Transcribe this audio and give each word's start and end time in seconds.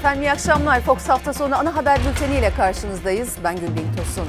Efendim 0.00 0.22
iyi 0.22 0.32
akşamlar. 0.32 0.80
Fox 0.80 1.08
hafta 1.08 1.32
sonu 1.32 1.58
ana 1.58 1.76
haber 1.76 1.98
bülteniyle 2.04 2.50
karşınızdayız. 2.54 3.36
Ben 3.44 3.56
Gülbin 3.56 3.92
Tosun. 3.96 4.28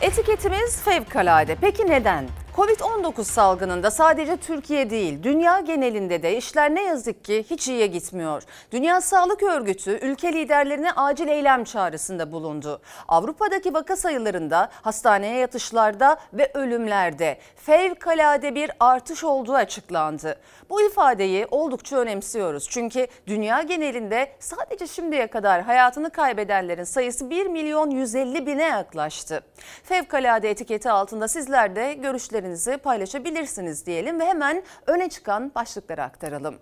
Etiketimiz 0.00 0.82
fevkalade. 0.82 1.54
Peki 1.60 1.86
neden? 1.86 2.28
Covid-19 2.58 3.24
salgınında 3.24 3.90
sadece 3.90 4.36
Türkiye 4.36 4.90
değil, 4.90 5.22
dünya 5.22 5.60
genelinde 5.60 6.22
de 6.22 6.36
işler 6.36 6.74
ne 6.74 6.82
yazık 6.82 7.24
ki 7.24 7.44
hiç 7.50 7.68
iyiye 7.68 7.86
gitmiyor. 7.86 8.42
Dünya 8.72 9.00
Sağlık 9.00 9.42
Örgütü 9.42 9.90
ülke 9.90 10.32
liderlerine 10.32 10.92
acil 10.92 11.28
eylem 11.28 11.64
çağrısında 11.64 12.32
bulundu. 12.32 12.80
Avrupa'daki 13.08 13.74
vaka 13.74 13.96
sayılarında, 13.96 14.68
hastaneye 14.72 15.38
yatışlarda 15.38 16.16
ve 16.32 16.50
ölümlerde 16.54 17.38
fevkalade 17.56 18.54
bir 18.54 18.70
artış 18.80 19.24
olduğu 19.24 19.54
açıklandı. 19.54 20.40
Bu 20.70 20.82
ifadeyi 20.82 21.46
oldukça 21.50 21.96
önemsiyoruz. 21.96 22.66
Çünkü 22.70 23.06
dünya 23.26 23.62
genelinde 23.62 24.32
sadece 24.38 24.86
şimdiye 24.86 25.26
kadar 25.26 25.62
hayatını 25.62 26.10
kaybedenlerin 26.10 26.84
sayısı 26.84 27.30
1 27.30 27.46
milyon 27.46 27.90
150 27.90 28.46
bine 28.46 28.64
yaklaştı. 28.64 29.40
Fevkalade 29.82 30.50
etiketi 30.50 30.90
altında 30.90 31.28
sizler 31.28 31.76
de 31.76 31.94
görüşlerinizi 31.94 32.47
paylaşabilirsiniz 32.76 33.86
diyelim 33.86 34.20
ve 34.20 34.24
hemen 34.24 34.62
öne 34.86 35.08
çıkan 35.08 35.52
başlıkları 35.54 36.02
aktaralım. 36.02 36.58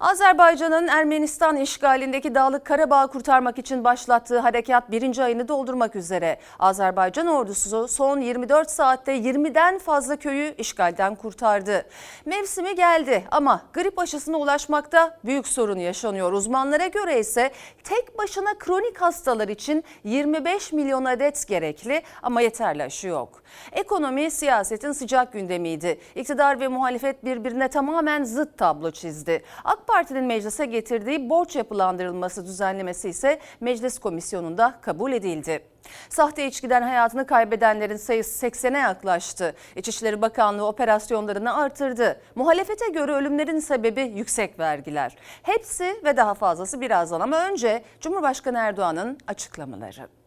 Azerbaycan'ın 0.00 0.88
Ermenistan 0.88 1.56
işgalindeki 1.56 2.34
Dağlık 2.34 2.64
Karabağ'ı 2.64 3.08
kurtarmak 3.08 3.58
için 3.58 3.84
başlattığı 3.84 4.38
harekat 4.38 4.90
birinci 4.90 5.22
ayını 5.22 5.48
doldurmak 5.48 5.96
üzere. 5.96 6.38
Azerbaycan 6.58 7.26
ordusu 7.26 7.88
son 7.88 8.20
24 8.20 8.70
saatte 8.70 9.18
20'den 9.18 9.78
fazla 9.78 10.16
köyü 10.16 10.54
işgalden 10.58 11.14
kurtardı. 11.14 11.86
Mevsimi 12.24 12.74
geldi 12.74 13.24
ama 13.30 13.62
grip 13.74 13.98
aşısına 13.98 14.36
ulaşmakta 14.36 15.18
büyük 15.24 15.48
sorun 15.48 15.78
yaşanıyor. 15.78 16.32
Uzmanlara 16.32 16.86
göre 16.86 17.20
ise 17.20 17.50
tek 17.84 18.18
başına 18.18 18.58
kronik 18.58 19.00
hastalar 19.00 19.48
için 19.48 19.84
25 20.04 20.72
milyon 20.72 21.04
adet 21.04 21.48
gerekli 21.48 22.02
ama 22.22 22.40
yeterli 22.40 22.82
aşı 22.82 23.08
yok. 23.08 23.42
Ekonomi 23.72 24.30
siyasetin 24.30 24.92
sıcak 24.92 25.32
gündemiydi. 25.32 26.00
İktidar 26.14 26.60
ve 26.60 26.68
muhalefet 26.68 27.24
birbirine 27.24 27.68
tamamen 27.68 28.24
zıt 28.24 28.58
tablo 28.58 28.90
çizdi. 28.90 29.44
AK 29.64 29.87
Parti'nin 29.88 30.24
meclise 30.24 30.66
getirdiği 30.66 31.30
borç 31.30 31.56
yapılandırılması 31.56 32.46
düzenlemesi 32.46 33.08
ise 33.08 33.38
meclis 33.60 33.98
komisyonunda 33.98 34.74
kabul 34.80 35.12
edildi. 35.12 35.60
Sahte 36.08 36.46
içkiden 36.46 36.82
hayatını 36.82 37.26
kaybedenlerin 37.26 37.96
sayısı 37.96 38.46
80'e 38.46 38.78
yaklaştı. 38.78 39.54
İçişleri 39.76 40.22
Bakanlığı 40.22 40.66
operasyonlarını 40.66 41.56
artırdı. 41.56 42.20
Muhalefete 42.34 42.88
göre 42.88 43.12
ölümlerin 43.12 43.58
sebebi 43.58 44.02
yüksek 44.02 44.58
vergiler. 44.58 45.16
Hepsi 45.42 46.00
ve 46.04 46.16
daha 46.16 46.34
fazlası 46.34 46.80
birazdan 46.80 47.20
ama 47.20 47.48
önce 47.48 47.82
Cumhurbaşkanı 48.00 48.58
Erdoğan'ın 48.58 49.18
açıklamaları. 49.26 50.17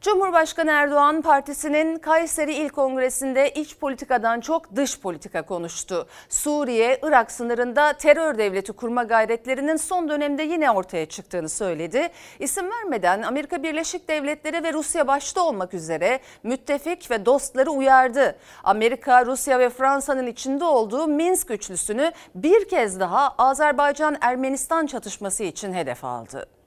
Cumhurbaşkanı 0.00 0.70
Erdoğan 0.70 1.22
partisinin 1.22 1.98
Kayseri 1.98 2.54
İl 2.54 2.68
Kongresi'nde 2.68 3.50
iç 3.50 3.76
politikadan 3.76 4.40
çok 4.40 4.76
dış 4.76 5.00
politika 5.00 5.42
konuştu. 5.42 6.06
Suriye, 6.28 7.00
Irak 7.02 7.32
sınırında 7.32 7.92
terör 7.92 8.38
devleti 8.38 8.72
kurma 8.72 9.02
gayretlerinin 9.02 9.76
son 9.76 10.08
dönemde 10.08 10.42
yine 10.42 10.70
ortaya 10.70 11.06
çıktığını 11.06 11.48
söyledi. 11.48 12.08
İsim 12.38 12.70
vermeden 12.70 13.22
Amerika 13.22 13.62
Birleşik 13.62 14.08
Devletleri 14.08 14.62
ve 14.64 14.72
Rusya 14.72 15.06
başta 15.06 15.42
olmak 15.42 15.74
üzere 15.74 16.20
müttefik 16.42 17.10
ve 17.10 17.26
dostları 17.26 17.70
uyardı. 17.70 18.38
Amerika, 18.64 19.26
Rusya 19.26 19.58
ve 19.58 19.70
Fransa'nın 19.70 20.26
içinde 20.26 20.64
olduğu 20.64 21.06
Minsk 21.06 21.50
üçlüsünü 21.50 22.12
bir 22.34 22.68
kez 22.68 23.00
daha 23.00 23.34
Azerbaycan-Ermenistan 23.38 24.86
çatışması 24.86 25.44
için 25.44 25.72
hedef 25.72 26.04
aldı. 26.04 26.57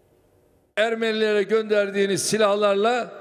Ermenilere 0.77 1.43
gönderdiğiniz 1.43 2.23
silahlarla 2.23 3.11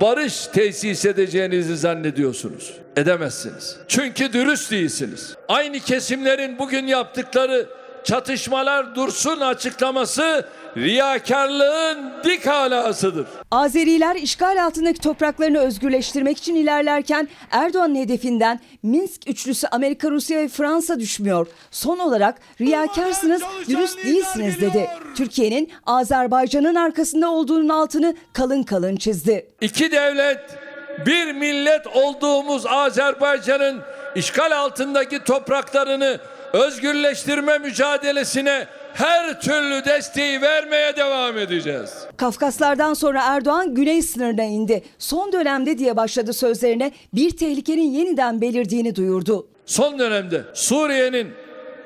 barış 0.00 0.46
tesis 0.46 1.04
edeceğinizi 1.04 1.76
zannediyorsunuz. 1.76 2.74
Edemezsiniz. 2.96 3.76
Çünkü 3.88 4.32
dürüst 4.32 4.70
değilsiniz. 4.70 5.36
Aynı 5.48 5.80
kesimlerin 5.80 6.58
bugün 6.58 6.86
yaptıkları 6.86 7.66
çatışmalar 8.04 8.94
dursun 8.94 9.40
açıklaması 9.40 10.48
riyakarlığın 10.76 12.12
dik 12.24 12.46
alasıdır. 12.46 13.26
Azeriler 13.50 14.16
işgal 14.16 14.64
altındaki 14.64 15.00
topraklarını 15.00 15.58
özgürleştirmek 15.58 16.38
için 16.38 16.54
ilerlerken 16.54 17.28
Erdoğan'ın 17.50 17.94
hedefinden 17.94 18.60
Minsk 18.82 19.30
üçlüsü 19.30 19.66
Amerika, 19.66 20.10
Rusya 20.10 20.38
ve 20.38 20.48
Fransa 20.48 21.00
düşmüyor. 21.00 21.46
Son 21.70 21.98
olarak 21.98 22.38
riyakarsınız, 22.60 23.42
dürüst 23.68 24.04
değilsiniz 24.04 24.60
dedi. 24.60 24.90
Türkiye'nin 25.16 25.72
Azerbaycan'ın 25.86 26.74
arkasında 26.74 27.30
olduğunun 27.30 27.68
altını 27.68 28.14
kalın 28.32 28.62
kalın 28.62 28.96
çizdi. 28.96 29.46
İki 29.60 29.92
devlet, 29.92 30.40
bir 31.06 31.32
millet 31.32 31.86
olduğumuz 31.86 32.66
Azerbaycan'ın 32.66 33.80
işgal 34.16 34.58
altındaki 34.58 35.24
topraklarını 35.24 36.18
özgürleştirme 36.54 37.58
mücadelesine 37.58 38.66
her 38.94 39.40
türlü 39.40 39.84
desteği 39.84 40.42
vermeye 40.42 40.96
devam 40.96 41.38
edeceğiz. 41.38 41.90
Kafkaslardan 42.16 42.94
sonra 42.94 43.22
Erdoğan 43.24 43.74
güney 43.74 44.02
sınırına 44.02 44.44
indi. 44.44 44.82
Son 44.98 45.32
dönemde 45.32 45.78
diye 45.78 45.96
başladı 45.96 46.32
sözlerine 46.32 46.92
bir 47.14 47.36
tehlikenin 47.36 47.90
yeniden 47.90 48.40
belirdiğini 48.40 48.96
duyurdu. 48.96 49.46
Son 49.66 49.98
dönemde 49.98 50.42
Suriye'nin 50.54 51.28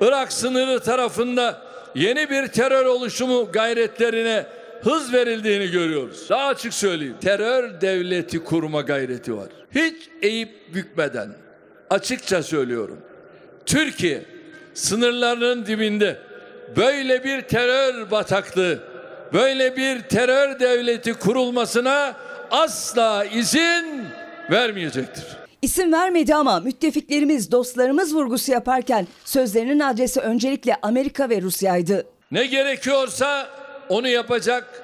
Irak 0.01 0.33
sınırı 0.33 0.79
tarafında 0.79 1.61
yeni 1.95 2.29
bir 2.29 2.47
terör 2.47 2.85
oluşumu 2.85 3.51
gayretlerine 3.53 4.45
hız 4.83 5.13
verildiğini 5.13 5.71
görüyoruz. 5.71 6.29
Daha 6.29 6.47
açık 6.47 6.73
söyleyeyim. 6.73 7.15
Terör 7.21 7.81
devleti 7.81 8.43
kurma 8.43 8.81
gayreti 8.81 9.37
var. 9.37 9.47
Hiç 9.75 9.95
eğip 10.21 10.73
bükmeden 10.73 11.29
açıkça 11.89 12.43
söylüyorum. 12.43 12.97
Türkiye 13.65 14.38
sınırlarının 14.73 15.65
dibinde 15.65 16.17
böyle 16.77 17.23
bir 17.23 17.41
terör 17.41 18.11
bataklığı, 18.11 18.79
böyle 19.33 19.77
bir 19.77 20.01
terör 20.01 20.59
devleti 20.59 21.13
kurulmasına 21.13 22.15
asla 22.51 23.25
izin 23.25 24.03
vermeyecektir. 24.51 25.25
İsim 25.61 25.93
vermedi 25.93 26.35
ama 26.35 26.59
müttefiklerimiz, 26.59 27.51
dostlarımız 27.51 28.15
vurgusu 28.15 28.51
yaparken 28.51 29.07
sözlerinin 29.25 29.79
adresi 29.79 30.19
öncelikle 30.19 30.75
Amerika 30.81 31.29
ve 31.29 31.41
Rusya'ydı. 31.41 32.05
Ne 32.31 32.45
gerekiyorsa 32.45 33.47
onu 33.89 34.07
yapacak 34.07 34.83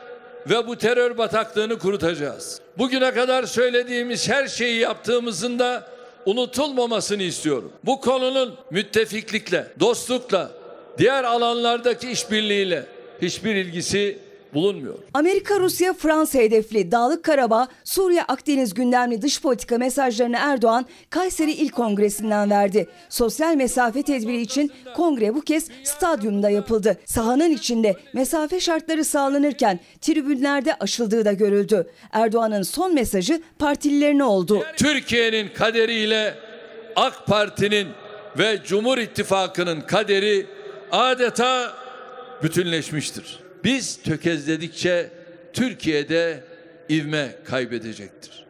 ve 0.50 0.68
bu 0.68 0.78
terör 0.78 1.18
bataklığını 1.18 1.80
kurutacağız. 1.80 2.62
Bugüne 2.78 3.14
kadar 3.14 3.44
söylediğimiz 3.44 4.30
her 4.30 4.48
şeyi 4.48 4.80
yaptığımızın 4.80 5.60
da 5.60 5.88
unutulmamasını 6.26 7.24
istiyorum. 7.24 7.72
Bu 7.84 8.02
konunun 8.02 8.56
müttefiklikle, 8.72 9.68
dostlukla, 9.80 10.52
diğer 10.98 11.24
alanlardaki 11.24 12.12
işbirliğiyle 12.12 12.86
hiçbir 13.22 13.56
ilgisi 13.56 14.25
bulunmuyor. 14.56 14.96
Amerika, 15.14 15.60
Rusya, 15.60 15.94
Fransa 15.94 16.40
hedefli 16.40 16.92
Dağlık 16.92 17.24
Karabağ, 17.24 17.68
Suriye, 17.84 18.24
Akdeniz 18.24 18.74
gündemli 18.74 19.22
dış 19.22 19.42
politika 19.42 19.78
mesajlarını 19.78 20.38
Erdoğan 20.40 20.86
Kayseri 21.10 21.52
İl 21.52 21.70
Kongresi'nden 21.70 22.50
verdi. 22.50 22.88
Sosyal 23.10 23.56
mesafe 23.56 24.04
tedbiri 24.04 24.42
için 24.42 24.72
kongre 24.96 25.36
bu 25.36 25.42
kez 25.42 25.68
stadyumda 25.84 26.50
yapıldı. 26.50 26.98
Sahanın 27.06 27.52
içinde 27.52 27.96
mesafe 28.14 28.60
şartları 28.60 29.06
sağlanırken 29.06 29.80
tribünlerde 30.02 30.76
aşıldığı 30.80 31.26
da 31.26 31.34
görüldü. 31.34 31.88
Erdoğan'ın 32.12 32.62
son 32.62 32.94
mesajı 32.94 33.42
partililerine 33.60 34.24
oldu. 34.24 34.64
Türkiye'nin 34.78 35.50
kaderiyle 35.58 36.36
AK 36.96 37.28
Parti'nin 37.28 37.88
ve 38.38 38.60
Cumhur 38.66 38.98
İttifakı'nın 38.98 39.82
kaderi 39.82 40.46
adeta 40.92 41.74
bütünleşmiştir. 42.44 43.45
Biz 43.66 43.98
tökezledikçe 44.04 45.10
Türkiye'de 45.54 46.44
ivme 46.90 47.36
kaybedecektir. 47.46 48.45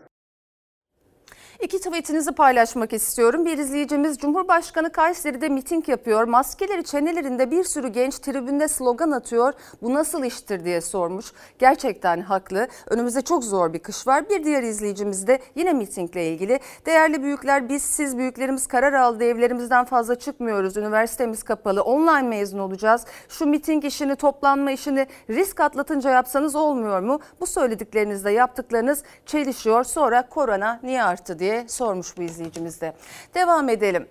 İki 1.66 1.80
tweetinizi 1.80 2.32
paylaşmak 2.32 2.94
istiyorum. 2.94 3.46
Bir 3.46 3.58
izleyicimiz 3.58 4.18
Cumhurbaşkanı 4.18 4.92
Kayseri'de 4.92 5.50
miting 5.50 5.90
yapıyor. 5.90 6.24
Maskeleri 6.24 6.84
çenelerinde 6.84 7.52
bir 7.52 7.64
sürü 7.64 7.88
genç 7.88 8.20
tribünde 8.20 8.68
slogan 8.68 9.12
atıyor. 9.12 9.54
Bu 9.82 9.94
nasıl 9.94 10.24
iştir 10.24 10.66
diye 10.66 10.82
sormuş. 10.82 11.26
Gerçekten 11.60 12.22
haklı. 12.22 12.68
Önümüzde 12.88 13.22
çok 13.22 13.44
zor 13.44 13.74
bir 13.74 13.80
kış 13.80 14.08
var. 14.08 14.30
Bir 14.30 14.44
diğer 14.44 14.64
izleyicimiz 14.64 15.28
de 15.28 15.40
yine 15.56 15.74
mitingle 15.74 16.28
ilgili. 16.28 16.60
Değerli 16.86 17.24
büyükler 17.24 17.70
biz 17.70 17.82
siz 17.84 18.18
büyüklerimiz 18.18 18.68
karar 18.68 18.94
aldı. 18.94 19.24
Evlerimizden 19.24 19.86
fazla 19.86 20.16
çıkmıyoruz. 20.16 20.78
Üniversitemiz 20.78 21.44
kapalı. 21.44 21.82
Online 21.82 22.28
mezun 22.28 22.60
olacağız. 22.60 23.06
Şu 23.30 23.46
miting 23.46 23.86
işini 23.86 24.16
toplanma 24.16 24.72
işini 24.72 25.08
risk 25.30 25.60
atlatınca 25.60 26.10
yapsanız 26.10 26.56
olmuyor 26.56 27.00
mu? 27.00 27.20
Bu 27.40 27.48
söylediklerinizle 27.48 28.32
yaptıklarınız 28.32 29.04
çelişiyor. 29.26 29.84
Sonra 29.84 30.30
korona 30.30 30.80
niye 30.84 31.04
arttı 31.04 31.40
diye 31.40 31.55
sormuş 31.68 32.18
bu 32.18 32.22
izleyicimiz 32.22 32.82
de. 32.82 32.94
Devam 33.36 33.70
edelim. 33.70 34.08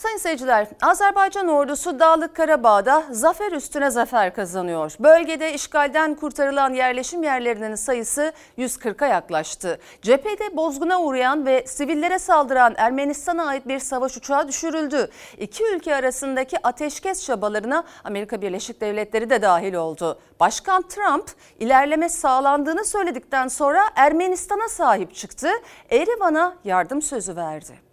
Sayın 0.00 0.16
seyirciler, 0.16 0.66
Azerbaycan 0.82 1.48
ordusu 1.48 1.98
Dağlık 1.98 2.36
Karabağ'da 2.36 3.04
zafer 3.10 3.52
üstüne 3.52 3.90
zafer 3.90 4.34
kazanıyor. 4.34 4.92
Bölgede 5.00 5.54
işgalden 5.54 6.14
kurtarılan 6.14 6.74
yerleşim 6.74 7.22
yerlerinin 7.22 7.74
sayısı 7.74 8.32
140'a 8.58 9.06
yaklaştı. 9.06 9.78
Cephede 10.02 10.56
bozguna 10.56 11.00
uğrayan 11.00 11.46
ve 11.46 11.66
sivillere 11.66 12.18
saldıran 12.18 12.74
Ermenistan'a 12.76 13.46
ait 13.46 13.68
bir 13.68 13.78
savaş 13.78 14.16
uçağı 14.16 14.48
düşürüldü. 14.48 15.10
İki 15.38 15.64
ülke 15.64 15.94
arasındaki 15.94 16.66
ateşkes 16.66 17.24
çabalarına 17.24 17.84
Amerika 18.04 18.42
Birleşik 18.42 18.80
Devletleri 18.80 19.30
de 19.30 19.42
dahil 19.42 19.74
oldu. 19.74 20.18
Başkan 20.40 20.82
Trump 20.82 21.30
ilerleme 21.58 22.08
sağlandığını 22.08 22.84
söyledikten 22.84 23.48
sonra 23.48 23.82
Ermenistan'a 23.96 24.68
sahip 24.68 25.14
çıktı. 25.14 25.48
Erivan'a 25.90 26.56
yardım 26.64 27.02
sözü 27.02 27.36
verdi. 27.36 27.89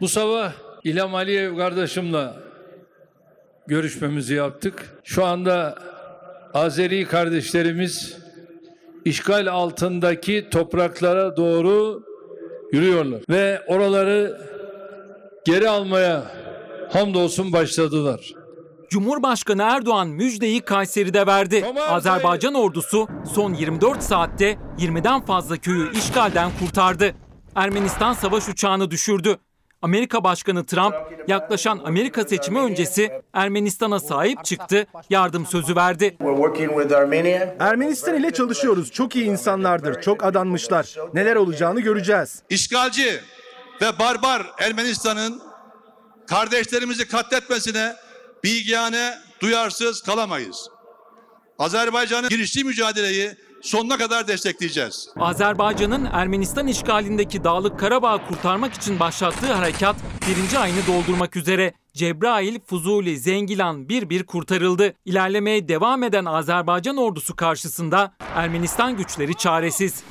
Bu 0.00 0.08
sabah 0.08 0.52
İlham 0.84 1.14
Aliyev 1.14 1.56
kardeşimle 1.56 2.28
görüşmemizi 3.66 4.34
yaptık. 4.34 4.98
Şu 5.04 5.24
anda 5.24 5.78
Azeri 6.54 7.06
kardeşlerimiz 7.06 8.16
işgal 9.04 9.46
altındaki 9.46 10.48
topraklara 10.50 11.36
doğru 11.36 12.02
yürüyorlar 12.72 13.20
ve 13.30 13.62
oraları 13.66 14.40
geri 15.44 15.68
almaya 15.68 16.22
hamdolsun 16.92 17.52
başladılar. 17.52 18.32
Cumhurbaşkanı 18.90 19.62
Erdoğan 19.62 20.08
müjdeyi 20.08 20.60
Kayseri'de 20.60 21.26
verdi. 21.26 21.60
Tamam, 21.60 21.94
Azerbaycan 21.94 22.54
ordusu 22.54 23.08
son 23.34 23.54
24 23.54 24.02
saatte 24.02 24.58
20'den 24.78 25.20
fazla 25.26 25.56
köyü 25.56 25.92
işgalden 25.92 26.50
kurtardı. 26.60 27.14
Ermenistan 27.54 28.12
savaş 28.12 28.48
uçağını 28.48 28.90
düşürdü. 28.90 29.38
Amerika 29.82 30.24
Başkanı 30.24 30.66
Trump 30.66 30.94
yaklaşan 31.28 31.80
Amerika 31.84 32.24
seçimi 32.24 32.58
öncesi 32.58 33.22
Ermenistan'a 33.32 34.00
sahip 34.00 34.44
çıktı, 34.44 34.86
yardım 35.10 35.46
sözü 35.46 35.76
verdi. 35.76 36.16
Ermenistan 37.58 38.14
ile 38.14 38.30
çalışıyoruz. 38.30 38.92
Çok 38.92 39.16
iyi 39.16 39.24
insanlardır, 39.24 40.00
çok 40.02 40.24
adanmışlar. 40.24 40.94
Neler 41.14 41.36
olacağını 41.36 41.80
göreceğiz. 41.80 42.42
İşgalci 42.50 43.20
ve 43.82 43.98
barbar 43.98 44.46
Ermenistan'ın 44.58 45.42
kardeşlerimizi 46.26 47.08
katletmesine 47.08 47.96
bilgiyane, 48.44 49.18
duyarsız 49.40 50.02
kalamayız. 50.02 50.70
Azerbaycan'ın 51.58 52.28
giriştiği 52.28 52.64
mücadeleyi 52.64 53.30
sonuna 53.62 53.98
kadar 53.98 54.28
destekleyeceğiz. 54.28 55.08
Azerbaycan'ın 55.20 56.04
Ermenistan 56.04 56.66
işgalindeki 56.66 57.44
Dağlık 57.44 57.80
Karabağ'ı 57.80 58.26
kurtarmak 58.28 58.74
için 58.74 59.00
başlattığı 59.00 59.52
harekat 59.52 59.96
birinci 60.28 60.58
ayını 60.58 60.86
doldurmak 60.86 61.36
üzere. 61.36 61.72
Cebrail, 61.94 62.60
Fuzuli, 62.66 63.18
Zengilan 63.18 63.88
bir 63.88 64.10
bir 64.10 64.26
kurtarıldı. 64.26 64.94
İlerlemeye 65.04 65.68
devam 65.68 66.02
eden 66.02 66.24
Azerbaycan 66.24 66.96
ordusu 66.96 67.36
karşısında 67.36 68.12
Ermenistan 68.34 68.96
güçleri 68.96 69.34
çaresiz. 69.34 70.02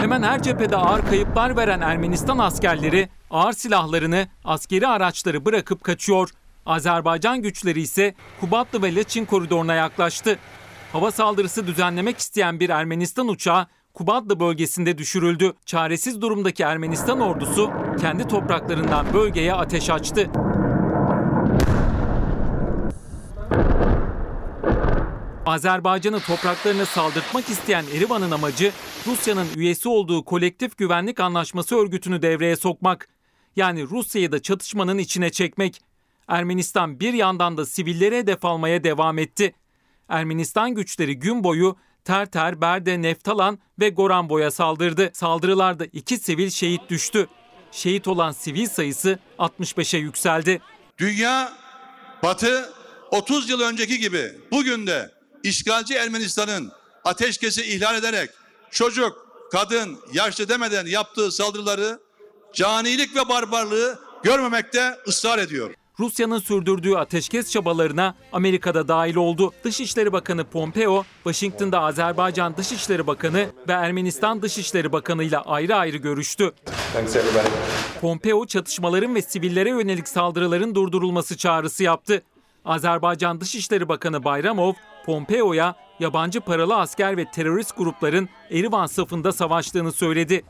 Hemen 0.00 0.22
her 0.22 0.42
cephede 0.42 0.76
ağır 0.76 1.06
kayıplar 1.06 1.56
veren 1.56 1.80
Ermenistan 1.80 2.38
askerleri 2.38 3.08
ağır 3.30 3.52
silahlarını, 3.52 4.26
askeri 4.44 4.86
araçları 4.86 5.44
bırakıp 5.44 5.84
kaçıyor. 5.84 6.30
Azerbaycan 6.68 7.42
güçleri 7.42 7.80
ise 7.80 8.14
Kubatlı 8.40 8.82
ve 8.82 8.94
Laçin 8.94 9.24
koridoruna 9.24 9.74
yaklaştı. 9.74 10.38
Hava 10.92 11.10
saldırısı 11.10 11.66
düzenlemek 11.66 12.18
isteyen 12.18 12.60
bir 12.60 12.70
Ermenistan 12.70 13.28
uçağı 13.28 13.66
Kubatlı 13.94 14.40
bölgesinde 14.40 14.98
düşürüldü. 14.98 15.52
Çaresiz 15.66 16.20
durumdaki 16.20 16.62
Ermenistan 16.62 17.20
ordusu 17.20 17.70
kendi 18.00 18.28
topraklarından 18.28 19.14
bölgeye 19.14 19.54
ateş 19.54 19.90
açtı. 19.90 20.30
Azerbaycan'ı 25.46 26.20
topraklarına 26.20 26.86
saldırtmak 26.86 27.48
isteyen 27.48 27.84
Erivan'ın 27.96 28.30
amacı 28.30 28.72
Rusya'nın 29.06 29.46
üyesi 29.56 29.88
olduğu 29.88 30.24
Kolektif 30.24 30.78
Güvenlik 30.78 31.20
Anlaşması 31.20 31.76
örgütünü 31.76 32.22
devreye 32.22 32.56
sokmak. 32.56 33.08
Yani 33.56 33.82
Rusya'yı 33.82 34.32
da 34.32 34.42
çatışmanın 34.42 34.98
içine 34.98 35.30
çekmek. 35.30 35.80
Ermenistan 36.28 37.00
bir 37.00 37.14
yandan 37.14 37.56
da 37.56 37.66
sivillere 37.66 38.18
hedef 38.18 38.44
almaya 38.44 38.84
devam 38.84 39.18
etti. 39.18 39.54
Ermenistan 40.08 40.74
güçleri 40.74 41.18
gün 41.18 41.44
boyu 41.44 41.76
Terter, 42.04 42.60
Berde, 42.60 43.02
Neftalan 43.02 43.58
ve 43.80 43.88
Goranboy'a 43.88 44.50
saldırdı. 44.50 45.10
Saldırılarda 45.12 45.84
iki 45.84 46.18
sivil 46.18 46.50
şehit 46.50 46.90
düştü. 46.90 47.28
Şehit 47.72 48.08
olan 48.08 48.32
sivil 48.32 48.66
sayısı 48.66 49.18
65'e 49.38 50.00
yükseldi. 50.00 50.60
Dünya, 50.98 51.52
Batı 52.22 52.72
30 53.10 53.50
yıl 53.50 53.60
önceki 53.60 53.98
gibi 53.98 54.32
bugün 54.50 54.86
de 54.86 55.10
işgalci 55.42 55.94
Ermenistan'ın 55.94 56.72
ateşkesi 57.04 57.62
ihlal 57.62 57.96
ederek 57.96 58.30
çocuk, 58.70 59.26
kadın, 59.52 59.98
yaşlı 60.12 60.48
demeden 60.48 60.86
yaptığı 60.86 61.32
saldırıları 61.32 62.00
canilik 62.54 63.16
ve 63.16 63.28
barbarlığı 63.28 63.98
görmemekte 64.22 64.96
ısrar 65.08 65.38
ediyor. 65.38 65.74
Rusya'nın 66.00 66.38
sürdürdüğü 66.38 66.94
ateşkes 66.94 67.52
çabalarına 67.52 68.14
Amerika'da 68.32 68.88
dahil 68.88 69.16
oldu. 69.16 69.52
Dışişleri 69.64 70.12
Bakanı 70.12 70.44
Pompeo, 70.44 71.04
Washington'da 71.24 71.80
Azerbaycan 71.80 72.56
Dışişleri 72.56 73.06
Bakanı 73.06 73.46
ve 73.68 73.72
Ermenistan 73.72 74.42
Dışişleri 74.42 74.92
Bakanı 74.92 75.24
ile 75.24 75.38
ayrı 75.38 75.76
ayrı 75.76 75.96
görüştü. 75.96 76.52
Pompeo 78.00 78.46
çatışmaların 78.46 79.14
ve 79.14 79.22
sivillere 79.22 79.68
yönelik 79.68 80.08
saldırıların 80.08 80.74
durdurulması 80.74 81.36
çağrısı 81.36 81.84
yaptı. 81.84 82.22
Azerbaycan 82.64 83.40
Dışişleri 83.40 83.88
Bakanı 83.88 84.24
Bayramov, 84.24 84.72
Pompeo'ya 85.06 85.74
yabancı 86.00 86.40
paralı 86.40 86.76
asker 86.76 87.16
ve 87.16 87.30
terörist 87.30 87.76
grupların 87.76 88.28
Erivan 88.50 88.86
safında 88.86 89.32
savaştığını 89.32 89.92
söyledi. 89.92 90.44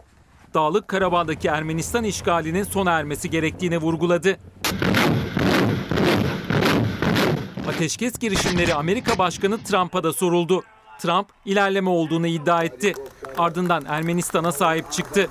Dağlık 0.55 0.89
Karabağ'daki 0.89 1.49
Ermenistan 1.49 2.05
işgalinin 2.05 2.65
sona 2.65 2.91
ermesi 2.91 3.31
gerektiğini 3.31 3.79
vurguladı. 3.79 4.39
Ateşkes 7.79 8.19
girişimleri 8.19 8.75
Amerika 8.75 9.19
Başkanı 9.19 9.63
Trump'a 9.63 10.05
da 10.05 10.13
soruldu. 10.13 10.63
Trump 11.01 11.29
ilerleme 11.45 11.91
olduğunu 11.91 12.27
iddia 12.27 12.65
etti. 12.65 12.95
Ardından 13.39 13.85
Ermenistan'a 13.89 14.53
sahip 14.53 14.93
çıktı. 14.93 15.27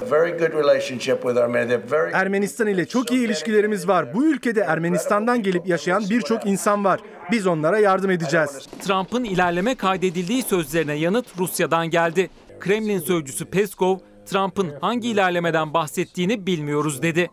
Ermenistan 2.13 2.67
ile 2.67 2.85
çok 2.87 3.11
iyi 3.11 3.25
ilişkilerimiz 3.25 3.87
var. 3.87 4.13
Bu 4.13 4.25
ülkede 4.25 4.61
Ermenistan'dan 4.61 5.43
gelip 5.43 5.67
yaşayan 5.67 6.03
birçok 6.09 6.45
insan 6.45 6.85
var. 6.85 6.99
Biz 7.31 7.47
onlara 7.47 7.79
yardım 7.79 8.11
edeceğiz. 8.11 8.67
Trump'ın 8.81 9.23
ilerleme 9.23 9.75
kaydedildiği 9.75 10.43
sözlerine 10.43 10.93
yanıt 10.93 11.25
Rusya'dan 11.39 11.89
geldi. 11.89 12.29
Kremlin 12.59 12.99
sözcüsü 12.99 13.45
Peskov, 13.45 13.97
Trump'ın 14.25 14.73
hangi 14.81 15.09
ilerlemeden 15.09 15.73
bahsettiğini 15.73 16.45
bilmiyoruz 16.47 17.01
dedi. 17.01 17.29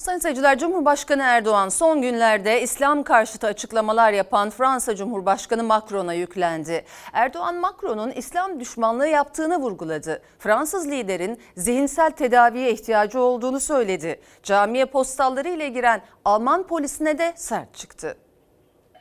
Sayın 0.00 0.18
seyirciler, 0.18 0.58
Cumhurbaşkanı 0.58 1.22
Erdoğan 1.22 1.68
son 1.68 2.02
günlerde 2.02 2.62
İslam 2.62 3.02
karşıtı 3.02 3.46
açıklamalar 3.46 4.12
yapan 4.12 4.50
Fransa 4.50 4.96
Cumhurbaşkanı 4.96 5.62
Macron'a 5.62 6.14
yüklendi. 6.14 6.84
Erdoğan 7.12 7.54
Macron'un 7.54 8.10
İslam 8.10 8.60
düşmanlığı 8.60 9.08
yaptığını 9.08 9.58
vurguladı. 9.58 10.22
Fransız 10.38 10.88
liderin 10.90 11.40
zihinsel 11.56 12.10
tedaviye 12.10 12.72
ihtiyacı 12.72 13.20
olduğunu 13.20 13.60
söyledi. 13.60 14.20
Camiye 14.42 14.84
postalları 14.84 15.48
ile 15.48 15.68
giren 15.68 16.02
Alman 16.24 16.66
polisine 16.66 17.18
de 17.18 17.32
sert 17.36 17.74
çıktı. 17.74 18.16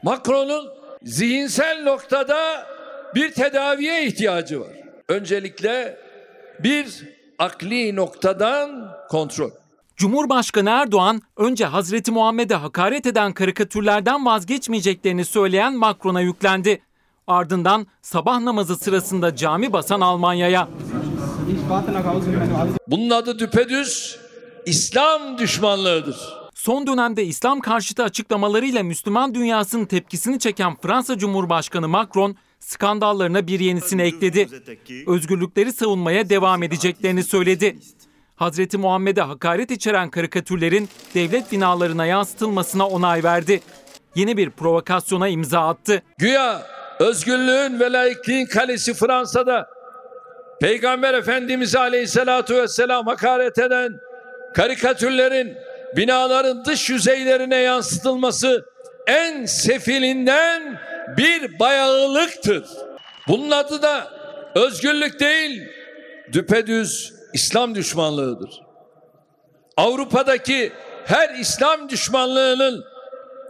Macron'un 0.04 0.70
zihinsel 1.04 1.84
noktada 1.84 2.68
bir 3.16 3.34
tedaviye 3.34 4.06
ihtiyacı 4.06 4.62
var. 4.62 4.74
Öncelikle 5.10 5.98
bir 6.60 7.04
akli 7.38 7.96
noktadan 7.96 8.92
kontrol. 9.10 9.52
Cumhurbaşkanı 10.00 10.70
Erdoğan 10.70 11.22
önce 11.38 11.66
Hazreti 11.66 12.12
Muhammed'e 12.12 12.56
hakaret 12.56 13.06
eden 13.06 13.34
karikatürlerden 13.34 14.26
vazgeçmeyeceklerini 14.26 15.26
söyleyen 15.26 15.78
Macron'a 15.78 16.22
yüklendi. 16.22 16.82
Ardından 17.28 17.88
sabah 18.02 18.40
namazı 18.40 18.76
sırasında 18.76 19.36
cami 19.36 19.74
basan 19.74 20.02
Almanya'ya. 20.02 20.68
Bunun 22.88 23.10
adı 23.10 23.40
düpedüz 23.40 24.20
İslam 24.66 25.38
düşmanlığıdır. 25.38 26.18
Son 26.54 26.88
dönemde 26.88 27.26
İslam 27.26 27.60
karşıtı 27.60 28.04
açıklamalarıyla 28.04 28.84
Müslüman 28.84 29.36
dünyasının 29.36 29.86
tepkisini 29.86 30.40
çeken 30.40 30.76
Fransa 30.82 31.18
Cumhurbaşkanı 31.18 31.88
Macron 31.88 32.36
skandallarına 32.60 33.48
bir 33.48 33.60
yenisini 33.60 34.02
ekledi. 34.02 34.48
Özgürlükleri 35.08 35.74
savunmaya 35.74 36.30
devam 36.30 36.64
edeceklerini 36.64 37.24
söyledi. 37.24 37.80
Hazreti 38.40 38.78
Muhammed'e 38.78 39.22
hakaret 39.22 39.72
içeren 39.72 40.10
karikatürlerin 40.10 40.90
devlet 41.16 41.52
binalarına 41.52 42.06
yansıtılmasına 42.06 42.88
onay 42.88 43.24
verdi. 43.24 43.62
Yeni 44.16 44.38
bir 44.38 44.50
provokasyona 44.50 45.28
imza 45.28 45.68
attı. 45.68 46.02
Güya 46.18 46.62
özgürlüğün 47.00 47.80
ve 47.80 47.92
laikliğin 47.92 48.46
kalesi 48.46 48.94
Fransa'da 48.94 49.70
Peygamber 50.62 51.14
Efendimiz 51.14 51.76
Aleyhisselatü 51.76 52.56
Vesselam 52.56 53.08
hakaret 53.08 53.58
eden 53.58 54.00
karikatürlerin 54.56 55.58
binaların 55.96 56.66
dış 56.66 56.90
yüzeylerine 56.90 57.58
yansıtılması 57.58 58.66
en 59.08 59.46
sefilinden 59.46 60.80
bir 61.18 61.60
bayağılıktır. 61.60 62.68
Bunun 63.28 63.52
adı 63.52 63.82
da 63.82 64.08
özgürlük 64.56 65.20
değil, 65.20 65.64
düpedüz 66.34 67.19
İslam 67.34 67.76
düşmanlığıdır. 67.76 68.62
Avrupa'daki 69.78 70.74
her 71.06 71.30
İslam 71.36 71.90
düşmanlığının 71.90 72.86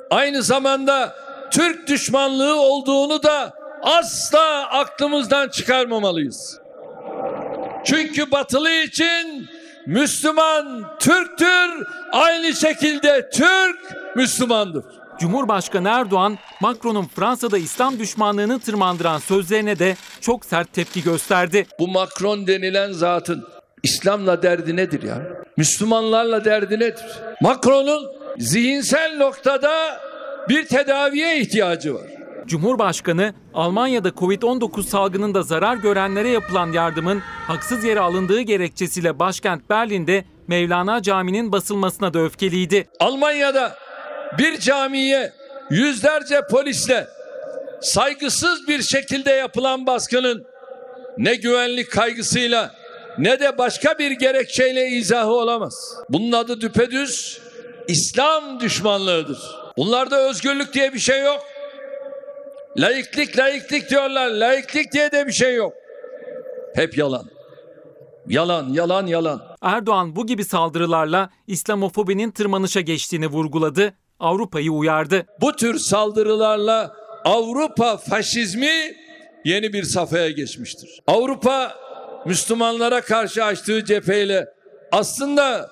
aynı 0.09 0.43
zamanda 0.43 1.15
Türk 1.51 1.87
düşmanlığı 1.87 2.61
olduğunu 2.61 3.23
da 3.23 3.53
asla 3.83 4.69
aklımızdan 4.69 5.49
çıkarmamalıyız. 5.49 6.59
Çünkü 7.83 8.31
batılı 8.31 8.71
için 8.71 9.49
Müslüman 9.85 10.97
Türktür, 10.99 11.87
aynı 12.11 12.53
şekilde 12.53 13.29
Türk 13.29 13.79
Müslümandır. 14.15 14.85
Cumhurbaşkanı 15.19 15.89
Erdoğan, 15.89 16.37
Macron'un 16.61 17.07
Fransa'da 17.15 17.57
İslam 17.57 17.99
düşmanlığını 17.99 18.59
tırmandıran 18.59 19.19
sözlerine 19.19 19.79
de 19.79 19.95
çok 20.21 20.45
sert 20.45 20.73
tepki 20.73 21.03
gösterdi. 21.03 21.67
Bu 21.79 21.87
Macron 21.87 22.47
denilen 22.47 22.91
zatın 22.91 23.58
İslam'la 23.83 24.41
derdi 24.41 24.75
nedir 24.75 25.03
ya? 25.03 25.21
Müslümanlarla 25.57 26.45
derdi 26.45 26.79
nedir? 26.79 27.05
Macron'un 27.41 28.07
zihinsel 28.37 29.17
noktada 29.17 30.01
bir 30.49 30.65
tedaviye 30.65 31.39
ihtiyacı 31.39 31.95
var. 31.95 32.07
Cumhurbaşkanı, 32.45 33.33
Almanya'da 33.53 34.09
Covid-19 34.09 34.83
salgınında 34.83 35.43
zarar 35.43 35.75
görenlere 35.75 36.29
yapılan 36.29 36.71
yardımın 36.71 37.19
haksız 37.47 37.83
yere 37.83 37.99
alındığı 37.99 38.41
gerekçesiyle 38.41 39.19
başkent 39.19 39.69
Berlin'de 39.69 40.25
Mevlana 40.47 41.01
Camii'nin 41.01 41.51
basılmasına 41.51 42.13
da 42.13 42.19
öfkeliydi. 42.19 42.87
Almanya'da 42.99 43.75
bir 44.37 44.59
camiye 44.59 45.33
yüzlerce 45.69 46.41
polisle 46.51 47.07
saygısız 47.81 48.67
bir 48.67 48.81
şekilde 48.81 49.31
yapılan 49.31 49.87
baskının 49.87 50.45
ne 51.17 51.35
güvenlik 51.35 51.91
kaygısıyla 51.91 52.78
ne 53.19 53.39
de 53.39 53.57
başka 53.57 53.99
bir 53.99 54.11
gerekçeyle 54.11 54.87
izahı 54.87 55.31
olamaz. 55.31 55.95
Bunun 56.09 56.31
adı 56.31 56.61
düpedüz 56.61 57.41
İslam 57.87 58.59
düşmanlığıdır. 58.59 59.39
Bunlarda 59.77 60.29
özgürlük 60.29 60.73
diye 60.73 60.93
bir 60.93 60.99
şey 60.99 61.23
yok. 61.23 61.39
Laiklik 62.77 63.37
laiklik 63.37 63.89
diyorlar. 63.89 64.27
Laiklik 64.29 64.91
diye 64.91 65.11
de 65.11 65.27
bir 65.27 65.31
şey 65.31 65.55
yok. 65.55 65.73
Hep 66.75 66.97
yalan. 66.97 67.29
Yalan, 68.27 68.73
yalan, 68.73 69.07
yalan. 69.07 69.41
Erdoğan 69.61 70.15
bu 70.15 70.27
gibi 70.27 70.45
saldırılarla 70.45 71.29
İslamofobinin 71.47 72.31
tırmanışa 72.31 72.81
geçtiğini 72.81 73.27
vurguladı, 73.27 73.93
Avrupa'yı 74.19 74.71
uyardı. 74.71 75.25
Bu 75.41 75.55
tür 75.55 75.79
saldırılarla 75.79 76.95
Avrupa 77.25 77.97
faşizmi 77.97 78.95
yeni 79.45 79.73
bir 79.73 79.83
safhaya 79.83 80.29
geçmiştir. 80.29 81.01
Avrupa 81.07 81.73
Müslümanlara 82.25 83.01
karşı 83.01 83.43
açtığı 83.43 83.85
cepheyle 83.85 84.47
aslında 84.91 85.69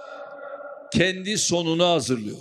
kendi 0.94 1.38
sonunu 1.38 1.86
hazırlıyor. 1.86 2.38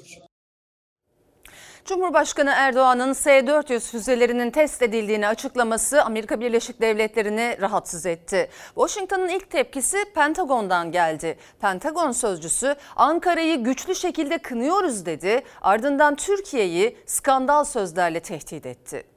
Cumhurbaşkanı 1.84 2.52
Erdoğan'ın 2.56 3.12
S-400 3.12 3.90
füzelerinin 3.90 4.50
test 4.50 4.82
edildiğini 4.82 5.28
açıklaması 5.28 6.02
Amerika 6.02 6.40
Birleşik 6.40 6.80
Devletleri'ni 6.80 7.56
rahatsız 7.60 8.06
etti. 8.06 8.50
Washington'ın 8.74 9.28
ilk 9.28 9.50
tepkisi 9.50 9.98
Pentagon'dan 10.14 10.92
geldi. 10.92 11.38
Pentagon 11.60 12.12
sözcüsü 12.12 12.74
Ankara'yı 12.96 13.64
güçlü 13.64 13.94
şekilde 13.94 14.38
kınıyoruz 14.38 15.06
dedi. 15.06 15.42
Ardından 15.62 16.16
Türkiye'yi 16.16 16.96
skandal 17.06 17.64
sözlerle 17.64 18.20
tehdit 18.20 18.66
etti. 18.66 19.15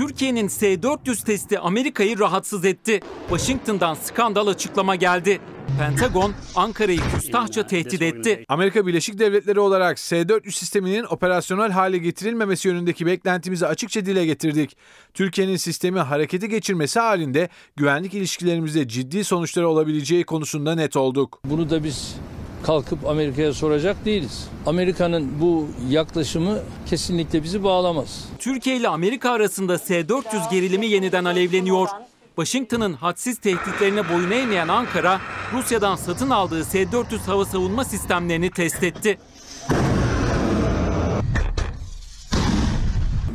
Türkiye'nin 0.00 0.48
S-400 0.48 1.24
testi 1.24 1.58
Amerika'yı 1.58 2.18
rahatsız 2.18 2.64
etti. 2.64 3.00
Washington'dan 3.28 3.94
skandal 3.94 4.46
açıklama 4.46 4.96
geldi. 4.96 5.40
Pentagon 5.78 6.32
Ankara'yı 6.54 7.00
küstahça 7.14 7.66
tehdit 7.66 8.02
etti. 8.02 8.44
Amerika 8.48 8.86
Birleşik 8.86 9.18
Devletleri 9.18 9.60
olarak 9.60 9.98
S-400 9.98 10.52
sisteminin 10.52 11.04
operasyonel 11.04 11.70
hale 11.70 11.98
getirilmemesi 11.98 12.68
yönündeki 12.68 13.06
beklentimizi 13.06 13.66
açıkça 13.66 14.06
dile 14.06 14.26
getirdik. 14.26 14.76
Türkiye'nin 15.14 15.56
sistemi 15.56 16.00
harekete 16.00 16.46
geçirmesi 16.46 17.00
halinde 17.00 17.48
güvenlik 17.76 18.14
ilişkilerimizde 18.14 18.88
ciddi 18.88 19.24
sonuçları 19.24 19.68
olabileceği 19.68 20.24
konusunda 20.24 20.74
net 20.74 20.96
olduk. 20.96 21.40
Bunu 21.44 21.70
da 21.70 21.84
biz 21.84 22.16
kalkıp 22.62 23.06
Amerika'ya 23.06 23.52
soracak 23.54 24.04
değiliz. 24.04 24.48
Amerika'nın 24.66 25.40
bu 25.40 25.68
yaklaşımı 25.88 26.58
kesinlikle 26.86 27.42
bizi 27.42 27.64
bağlamaz. 27.64 28.24
Türkiye 28.38 28.76
ile 28.76 28.88
Amerika 28.88 29.30
arasında 29.30 29.78
S-400 29.78 30.50
gerilimi 30.50 30.86
yeniden 30.86 31.24
alevleniyor. 31.24 31.88
Washington'ın 32.36 32.92
hadsiz 32.92 33.38
tehditlerine 33.38 34.08
boyun 34.08 34.30
eğmeyen 34.30 34.68
Ankara, 34.68 35.20
Rusya'dan 35.52 35.96
satın 35.96 36.30
aldığı 36.30 36.64
S-400 36.64 37.18
hava 37.26 37.44
savunma 37.44 37.84
sistemlerini 37.84 38.50
test 38.50 38.82
etti. 38.82 39.18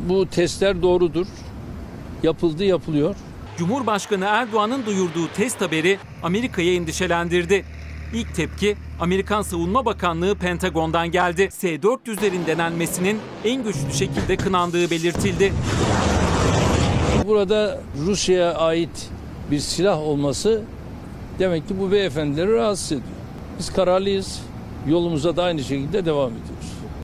Bu 0.08 0.26
testler 0.26 0.82
doğrudur. 0.82 1.26
Yapıldı, 2.22 2.64
yapılıyor. 2.64 3.14
Cumhurbaşkanı 3.58 4.24
Erdoğan'ın 4.24 4.86
duyurduğu 4.86 5.28
test 5.36 5.60
haberi 5.60 5.98
Amerika'yı 6.22 6.76
endişelendirdi. 6.76 7.64
İlk 8.16 8.34
tepki 8.34 8.76
Amerikan 9.00 9.42
Savunma 9.42 9.84
Bakanlığı 9.84 10.34
Pentagon'dan 10.34 11.10
geldi. 11.10 11.48
S-400'lerin 11.52 12.46
denenmesinin 12.46 13.18
en 13.44 13.64
güçlü 13.64 13.92
şekilde 13.92 14.36
kınandığı 14.36 14.90
belirtildi. 14.90 15.52
Burada 17.26 17.80
Rusya'ya 18.06 18.54
ait 18.54 19.10
bir 19.50 19.58
silah 19.58 20.00
olması 20.00 20.62
demek 21.38 21.68
ki 21.68 21.78
bu 21.80 21.92
beyefendileri 21.92 22.52
rahatsız 22.52 22.92
ediyor. 22.92 23.14
Biz 23.58 23.72
kararlıyız. 23.72 24.42
Yolumuza 24.88 25.36
da 25.36 25.42
aynı 25.42 25.64
şekilde 25.64 26.04
devam 26.04 26.30
ediyoruz. 26.30 26.55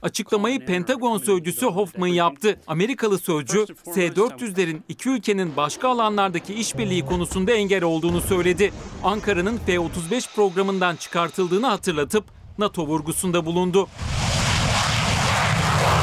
Açıklamayı 0.02 0.66
Pentagon 0.66 1.18
sözcüsü 1.18 1.66
Hoffman 1.66 2.06
yaptı. 2.06 2.60
Amerikalı 2.66 3.18
sözcü 3.18 3.66
S-400'lerin 3.84 4.80
iki 4.88 5.08
ülkenin 5.08 5.56
başka 5.56 5.88
alanlardaki 5.88 6.54
işbirliği 6.54 7.06
konusunda 7.06 7.52
engel 7.52 7.84
olduğunu 7.84 8.20
söyledi. 8.20 8.72
Ankara'nın 9.04 9.58
F-35 9.66 10.34
programından 10.34 10.96
çıkartıldığını 10.96 11.66
hatırlatıp 11.66 12.24
NATO 12.58 12.86
vurgusunda 12.86 13.46
bulundu. 13.46 13.88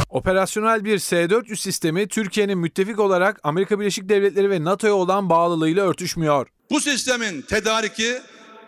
Operasyonel 0.09 0.85
bir 0.85 0.99
S-400 0.99 1.55
sistemi 1.55 2.07
Türkiye'nin 2.07 2.57
müttefik 2.57 2.99
olarak 2.99 3.39
Amerika 3.43 3.79
Birleşik 3.79 4.09
Devletleri 4.09 4.49
ve 4.49 4.63
NATO'ya 4.63 4.93
olan 4.93 5.29
bağlılığıyla 5.29 5.85
örtüşmüyor. 5.85 6.47
Bu 6.71 6.79
sistemin 6.79 7.41
tedariki, 7.41 8.17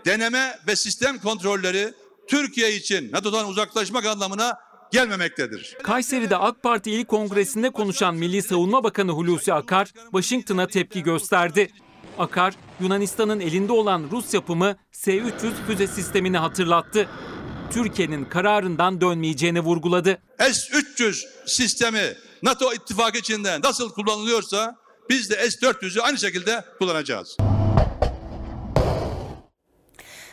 deneme 0.06 0.60
ve 0.68 0.76
sistem 0.76 1.20
kontrolleri 1.20 1.94
Türkiye 2.28 2.76
için 2.76 3.12
NATO'dan 3.12 3.48
uzaklaşmak 3.48 4.06
anlamına 4.06 4.71
gelmemektedir. 4.92 5.78
Kayseri'de 5.84 6.38
AK 6.38 6.64
Parti 6.64 6.92
İl 6.92 7.06
Kongresi'nde 7.06 7.70
konuşan 7.70 8.16
Milli 8.16 8.42
Savunma 8.42 8.84
Bakanı 8.84 9.12
Hulusi 9.12 9.54
Akar, 9.54 9.94
Washington'a 10.12 10.68
tepki 10.68 11.04
gösterdi. 11.04 11.72
Akar, 12.20 12.54
Yunanistan'ın 12.80 13.40
elinde 13.40 13.72
olan 13.72 14.08
Rus 14.12 14.34
yapımı 14.34 14.76
S-300 14.92 15.32
füze 15.68 15.88
sistemini 15.88 16.38
hatırlattı. 16.38 17.08
Türkiye'nin 17.72 18.26
kararından 18.26 19.02
dönmeyeceğini 19.02 19.60
vurguladı. 19.60 20.18
S-300 20.40 21.26
sistemi 21.46 22.14
NATO 22.44 22.74
ittifakı 22.74 23.18
içinde 23.18 23.62
nasıl 23.64 23.92
kullanılıyorsa 23.94 24.76
biz 25.10 25.30
de 25.30 25.52
S-400'ü 25.52 26.02
aynı 26.02 26.18
şekilde 26.18 26.66
kullanacağız. 26.80 27.38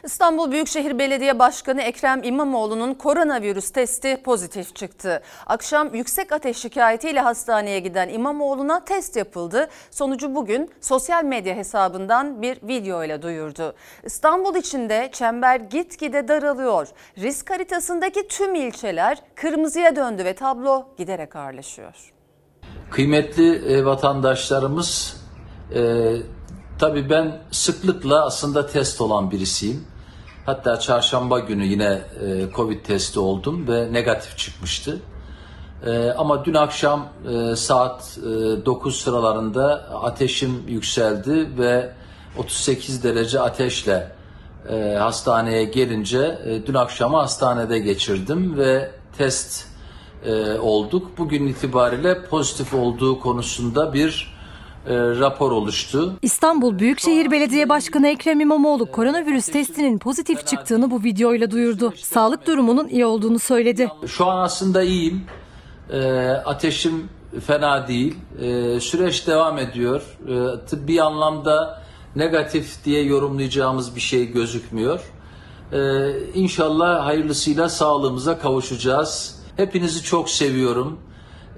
İstanbul 0.04 0.52
Büyükşehir 0.52 0.98
Belediye 0.98 1.38
Başkanı 1.38 1.82
Ekrem 1.82 2.22
İmamoğlu'nun 2.22 2.94
koronavirüs 2.94 3.70
testi 3.70 4.22
pozitif 4.24 4.76
çıktı. 4.76 5.22
Akşam 5.46 5.94
yüksek 5.94 6.32
ateş 6.32 6.56
şikayetiyle 6.56 7.20
hastaneye 7.20 7.80
giden 7.80 8.08
İmamoğlu'na 8.08 8.84
test 8.84 9.16
yapıldı. 9.16 9.68
Sonucu 9.90 10.34
bugün 10.34 10.70
sosyal 10.80 11.24
medya 11.24 11.56
hesabından 11.56 12.42
bir 12.42 12.58
video 12.62 13.04
ile 13.04 13.22
duyurdu. 13.22 13.74
İstanbul 14.04 14.54
içinde 14.54 15.10
çember 15.12 15.60
gitgide 15.60 16.28
daralıyor. 16.28 16.88
Risk 17.18 17.50
haritasındaki 17.50 18.28
tüm 18.28 18.54
ilçeler 18.54 19.18
kırmızıya 19.34 19.96
döndü 19.96 20.24
ve 20.24 20.34
tablo 20.34 20.86
giderek 20.98 21.36
ağırlaşıyor. 21.36 22.12
Kıymetli 22.90 23.72
e, 23.72 23.84
vatandaşlarımız, 23.84 25.16
e, 25.74 25.80
tabii 26.78 27.11
ben 27.11 27.38
sıklıkla 27.50 28.26
aslında 28.26 28.66
test 28.66 29.00
olan 29.00 29.30
birisiyim. 29.30 29.85
Hatta 30.47 30.80
çarşamba 30.80 31.38
günü 31.38 31.64
yine 31.64 32.00
e, 32.25 32.52
Covid 32.56 32.85
testi 32.85 33.20
oldum 33.20 33.68
ve 33.68 33.92
negatif 33.92 34.38
çıkmıştı. 34.38 35.00
Ee, 35.87 36.14
ama 36.18 36.44
dün 36.44 36.54
akşam 36.54 37.08
e, 37.28 37.56
saat 37.56 38.18
e, 38.18 38.66
9 38.66 38.97
sıralarında 38.97 39.88
ateşim 40.02 40.68
yükseldi 40.68 41.58
ve 41.58 41.92
38 42.38 43.04
derece 43.04 43.40
ateşle 43.40 44.12
e, 44.70 44.97
hastaneye 44.99 45.64
gelince 45.64 46.38
e, 46.44 46.66
dün 46.66 46.75
akşamı 46.75 47.16
hastanede 47.16 47.78
geçirdim 47.78 48.58
ve 48.58 48.90
test 49.18 49.66
e, 50.25 50.58
olduk. 50.58 51.18
Bugün 51.18 51.47
itibariyle 51.47 52.25
pozitif 52.25 52.75
olduğu 52.75 53.20
konusunda 53.20 53.92
bir 53.92 54.38
e, 54.87 54.97
rapor 54.97 55.52
oluştu. 55.52 56.14
İstanbul 56.23 56.78
Büyükşehir 56.78 57.30
Belediye 57.30 57.68
Başkanı 57.68 58.08
Ekrem 58.08 58.40
İmamoğlu 58.40 58.90
koronavirüs 58.90 59.47
testinin 59.47 59.99
pozitif 59.99 60.47
çıktığını 60.47 60.90
bu 60.90 61.04
videoyla 61.04 61.50
duyurdu. 61.50 61.92
Sağlık 61.97 62.47
durumunun 62.47 62.88
iyi 62.88 63.06
olduğunu 63.06 63.38
söyledi. 63.38 63.88
Şu 64.06 64.26
an 64.26 64.38
aslında 64.38 64.82
iyiyim. 64.82 65.25
E, 65.92 66.28
ateşim 66.28 67.08
fena 67.47 67.88
değil. 67.88 68.16
E, 68.40 68.80
süreç 68.80 69.26
devam 69.26 69.58
ediyor. 69.58 70.02
E, 70.28 70.66
tıbbi 70.66 71.02
anlamda 71.02 71.82
negatif 72.16 72.85
diye 72.85 73.02
yorumlayacağımız 73.02 73.97
bir 73.97 74.00
şey 74.00 74.32
gözükmüyor. 74.32 75.00
E, 75.73 76.11
inşallah 76.35 77.06
hayırlısıyla 77.06 77.68
sağlığımıza 77.68 78.38
kavuşacağız. 78.38 79.38
Hepinizi 79.56 80.02
çok 80.02 80.30
seviyorum. 80.30 80.99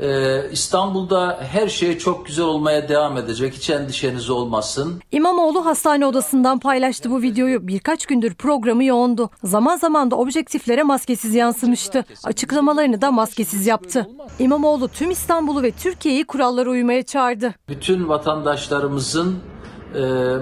Ee, 0.00 0.50
İstanbul'da 0.52 1.38
her 1.52 1.69
şey 1.69 1.99
çok 1.99 2.26
güzel 2.26 2.45
olmaya 2.45 2.88
devam 2.88 3.16
edecek. 3.16 3.54
Hiç 3.54 3.71
endişeniz 3.71 4.30
olmasın. 4.30 5.00
İmamoğlu 5.12 5.66
hastane 5.66 6.07
odasından 6.07 6.59
paylaştı 6.59 7.11
bu 7.11 7.23
videoyu. 7.23 7.69
Birkaç 7.69 8.07
gündür 8.07 8.35
programı 8.35 8.85
yoğundu. 8.85 9.30
Zaman 9.45 9.76
zaman 9.76 10.11
da 10.11 10.16
objektiflere 10.16 10.83
maskesiz 10.83 11.35
yansımıştı. 11.35 12.04
Açıklamalarını 12.25 13.00
da 13.00 13.11
maskesiz 13.11 13.66
yaptı. 13.66 14.11
İmamoğlu 14.38 14.88
tüm 14.88 15.11
İstanbul'u 15.11 15.62
ve 15.62 15.71
Türkiye'yi 15.71 16.25
kurallara 16.25 16.71
uymaya 16.71 17.02
çağırdı. 17.02 17.54
Bütün 17.69 18.09
vatandaşlarımızın 18.09 19.38
e, 19.95 20.00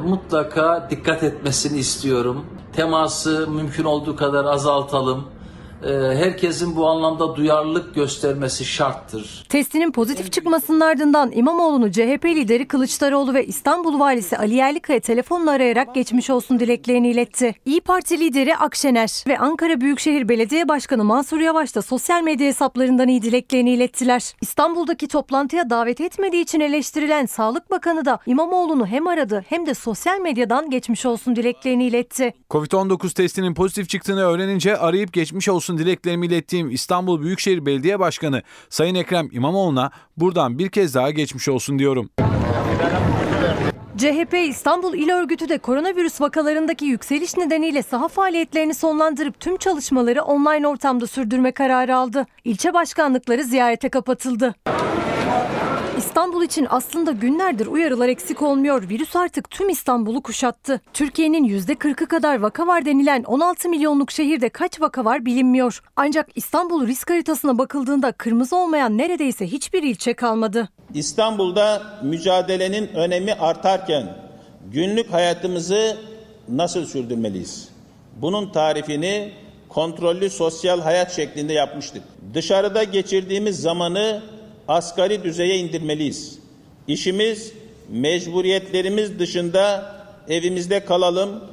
mutlaka 0.08 0.88
dikkat 0.90 1.22
etmesini 1.22 1.78
istiyorum. 1.78 2.46
Teması 2.72 3.48
mümkün 3.50 3.84
olduğu 3.84 4.16
kadar 4.16 4.44
azaltalım. 4.44 5.24
E, 5.82 5.90
herkesin 5.92 6.76
bu 6.76 6.86
anlamda 6.86 7.36
duyarlılık 7.36 7.94
göstermesi 7.94 8.64
şarttır. 8.64 9.46
Testinin 9.48 9.92
pozitif 9.92 10.32
çıkmasının 10.32 10.80
ardından 10.80 11.30
İmamoğlu'nu 11.34 11.92
CHP 11.92 12.24
lideri 12.24 12.68
Kılıçdaroğlu 12.68 13.34
ve 13.34 13.46
İstanbul 13.46 14.00
valisi 14.00 14.38
Ali 14.38 14.54
Yerlikaya 14.54 15.00
telefonla 15.00 15.50
arayarak 15.50 15.94
geçmiş 15.94 16.30
olsun 16.30 16.60
dileklerini 16.60 17.10
iletti. 17.10 17.54
İyi 17.64 17.80
Parti 17.80 18.20
lideri 18.20 18.56
Akşener 18.56 19.24
ve 19.26 19.38
Ankara 19.38 19.80
Büyükşehir 19.80 20.28
Belediye 20.28 20.68
Başkanı 20.68 21.04
Mansur 21.04 21.40
Yavaş 21.40 21.74
da 21.74 21.82
sosyal 21.82 22.22
medya 22.22 22.46
hesaplarından 22.46 23.08
iyi 23.08 23.22
dileklerini 23.22 23.70
ilettiler. 23.70 24.34
İstanbul'daki 24.40 25.08
toplantıya 25.08 25.70
davet 25.70 26.00
etmediği 26.00 26.42
için 26.42 26.60
eleştirilen 26.60 27.26
Sağlık 27.26 27.70
Bakanı 27.70 28.04
da 28.04 28.18
İmamoğlu'nu 28.26 28.86
hem 28.86 29.06
aradı 29.06 29.44
hem 29.48 29.66
de 29.66 29.74
sosyal 29.74 30.20
medyadan 30.20 30.70
geçmiş 30.70 31.06
olsun 31.06 31.36
dileklerini 31.36 31.86
iletti. 31.86 32.34
Covid-19 32.50 33.14
testinin 33.14 33.54
pozitif 33.54 33.88
çıktığını 33.88 34.20
öğrenince 34.20 34.76
arayıp 34.76 35.12
geçmiş 35.12 35.48
olsun 35.48 35.67
dileklerimi 35.76 36.26
ilettiğim 36.26 36.70
İstanbul 36.70 37.22
Büyükşehir 37.22 37.66
Belediye 37.66 37.98
Başkanı 37.98 38.42
Sayın 38.68 38.94
Ekrem 38.94 39.28
İmamoğlu'na 39.32 39.90
buradan 40.16 40.58
bir 40.58 40.68
kez 40.68 40.94
daha 40.94 41.10
geçmiş 41.10 41.48
olsun 41.48 41.78
diyorum. 41.78 42.10
CHP 43.98 44.34
İstanbul 44.48 44.94
İl 44.94 45.10
Örgütü 45.10 45.48
de 45.48 45.58
koronavirüs 45.58 46.20
vakalarındaki 46.20 46.84
yükseliş 46.84 47.36
nedeniyle 47.36 47.82
saha 47.82 48.08
faaliyetlerini 48.08 48.74
sonlandırıp 48.74 49.40
tüm 49.40 49.56
çalışmaları 49.56 50.22
online 50.22 50.68
ortamda 50.68 51.06
sürdürme 51.06 51.52
kararı 51.52 51.96
aldı. 51.96 52.26
İlçe 52.44 52.74
başkanlıkları 52.74 53.44
ziyarete 53.44 53.88
kapatıldı. 53.88 54.54
İstanbul 56.18 56.44
için 56.44 56.66
aslında 56.70 57.12
günlerdir 57.12 57.66
uyarılar 57.66 58.08
eksik 58.08 58.42
olmuyor. 58.42 58.88
Virüs 58.88 59.16
artık 59.16 59.50
tüm 59.50 59.68
İstanbul'u 59.68 60.22
kuşattı. 60.22 60.80
Türkiye'nin 60.92 61.44
%40'ı 61.44 62.06
kadar 62.06 62.40
vaka 62.40 62.66
var 62.66 62.84
denilen 62.84 63.22
16 63.22 63.68
milyonluk 63.68 64.10
şehirde 64.10 64.48
kaç 64.48 64.80
vaka 64.80 65.04
var 65.04 65.24
bilinmiyor. 65.24 65.82
Ancak 65.96 66.28
İstanbul 66.34 66.86
risk 66.86 67.10
haritasına 67.10 67.58
bakıldığında 67.58 68.12
kırmızı 68.12 68.56
olmayan 68.56 68.98
neredeyse 68.98 69.46
hiçbir 69.46 69.82
ilçe 69.82 70.14
kalmadı. 70.14 70.68
İstanbul'da 70.94 71.82
mücadelenin 72.02 72.88
önemi 72.88 73.34
artarken 73.34 74.16
günlük 74.72 75.12
hayatımızı 75.12 75.96
nasıl 76.48 76.86
sürdürmeliyiz? 76.86 77.68
Bunun 78.16 78.52
tarifini 78.52 79.32
kontrollü 79.68 80.30
sosyal 80.30 80.80
hayat 80.80 81.12
şeklinde 81.12 81.52
yapmıştık. 81.52 82.02
Dışarıda 82.34 82.84
geçirdiğimiz 82.84 83.60
zamanı 83.60 84.22
asgari 84.68 85.24
düzeye 85.24 85.58
indirmeliyiz. 85.58 86.38
İşimiz, 86.88 87.52
mecburiyetlerimiz 87.88 89.18
dışında 89.18 89.94
evimizde 90.28 90.84
kalalım, 90.84 91.44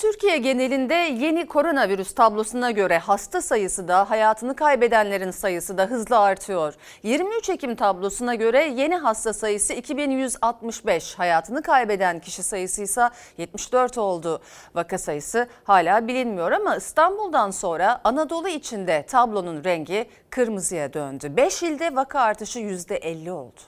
Türkiye 0.00 0.38
genelinde 0.38 0.94
yeni 0.94 1.46
koronavirüs 1.46 2.14
tablosuna 2.14 2.70
göre 2.70 2.98
hasta 2.98 3.42
sayısı 3.42 3.88
da 3.88 4.10
hayatını 4.10 4.56
kaybedenlerin 4.56 5.30
sayısı 5.30 5.78
da 5.78 5.84
hızla 5.84 6.20
artıyor. 6.20 6.74
23 7.02 7.50
Ekim 7.50 7.76
tablosuna 7.76 8.34
göre 8.34 8.64
yeni 8.64 8.96
hasta 8.96 9.32
sayısı 9.32 9.72
2165, 9.74 11.18
hayatını 11.18 11.62
kaybeden 11.62 12.20
kişi 12.20 12.42
sayısı 12.42 12.82
ise 12.82 13.10
74 13.38 13.98
oldu. 13.98 14.42
Vaka 14.74 14.98
sayısı 14.98 15.48
hala 15.64 16.08
bilinmiyor 16.08 16.52
ama 16.52 16.76
İstanbul'dan 16.76 17.50
sonra 17.50 18.00
Anadolu 18.04 18.48
içinde 18.48 19.06
tablonun 19.06 19.64
rengi 19.64 20.10
kırmızıya 20.30 20.92
döndü. 20.92 21.36
5 21.36 21.62
ilde 21.62 21.96
vaka 21.96 22.20
artışı 22.20 22.58
%50 22.58 23.30
oldu. 23.30 23.60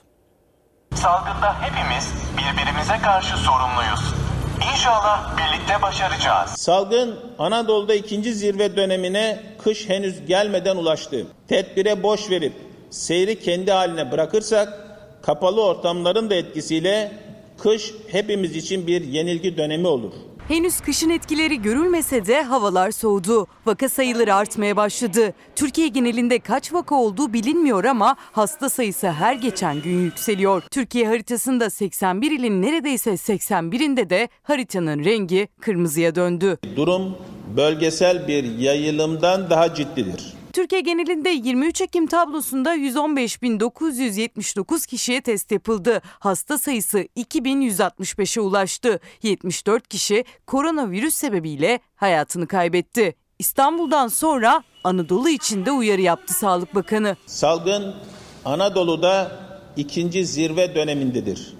Salgında 0.95 1.61
hepimiz 1.61 2.13
birbirimize 2.37 2.97
karşı 3.03 3.37
sorumluyuz. 3.37 4.12
İnşallah 4.73 5.37
birlikte 5.37 5.81
başaracağız. 5.81 6.49
Salgın 6.49 7.19
Anadolu'da 7.39 7.93
ikinci 7.93 8.33
zirve 8.33 8.75
dönemine 8.75 9.43
kış 9.63 9.89
henüz 9.89 10.25
gelmeden 10.25 10.75
ulaştı. 10.75 11.27
Tedbire 11.47 12.03
boş 12.03 12.29
verip 12.29 12.53
seyri 12.89 13.39
kendi 13.39 13.71
haline 13.71 14.11
bırakırsak 14.11 14.73
kapalı 15.21 15.65
ortamların 15.65 16.29
da 16.29 16.35
etkisiyle 16.35 17.11
kış 17.57 17.91
hepimiz 18.11 18.55
için 18.55 18.87
bir 18.87 19.01
yenilgi 19.01 19.57
dönemi 19.57 19.87
olur. 19.87 20.13
Henüz 20.47 20.81
kışın 20.81 21.09
etkileri 21.09 21.61
görülmese 21.61 22.25
de 22.25 22.43
havalar 22.43 22.91
soğudu. 22.91 23.47
Vaka 23.65 23.89
sayıları 23.89 24.35
artmaya 24.35 24.77
başladı. 24.77 25.33
Türkiye 25.55 25.87
genelinde 25.87 26.39
kaç 26.39 26.73
vaka 26.73 26.95
olduğu 26.95 27.33
bilinmiyor 27.33 27.83
ama 27.83 28.15
hasta 28.19 28.69
sayısı 28.69 29.11
her 29.11 29.33
geçen 29.33 29.81
gün 29.81 29.99
yükseliyor. 30.03 30.63
Türkiye 30.71 31.07
haritasında 31.07 31.69
81 31.69 32.31
ilin 32.31 32.61
neredeyse 32.61 33.11
81'inde 33.11 34.09
de 34.09 34.29
haritanın 34.43 35.03
rengi 35.03 35.47
kırmızıya 35.59 36.15
döndü. 36.15 36.57
Durum 36.75 37.17
bölgesel 37.57 38.27
bir 38.27 38.43
yayılımdan 38.43 39.49
daha 39.49 39.73
ciddidir. 39.73 40.42
Türkiye 40.53 40.81
genelinde 40.81 41.29
23 41.29 41.81
Ekim 41.81 42.07
tablosunda 42.07 42.75
115.979 42.75 44.87
kişiye 44.87 45.21
test 45.21 45.51
yapıldı. 45.51 46.01
Hasta 46.19 46.57
sayısı 46.57 46.99
2165'e 46.99 48.41
ulaştı. 48.41 48.99
74 49.23 49.87
kişi 49.87 50.25
koronavirüs 50.47 51.13
sebebiyle 51.13 51.79
hayatını 51.95 52.47
kaybetti. 52.47 53.15
İstanbul'dan 53.39 54.07
sonra 54.07 54.63
Anadolu 54.83 55.29
için 55.29 55.65
de 55.65 55.71
uyarı 55.71 56.01
yaptı 56.01 56.33
Sağlık 56.33 56.75
Bakanı. 56.75 57.15
Salgın 57.25 57.95
Anadolu'da 58.45 59.39
ikinci 59.77 60.25
zirve 60.25 60.75
dönemindedir. 60.75 61.53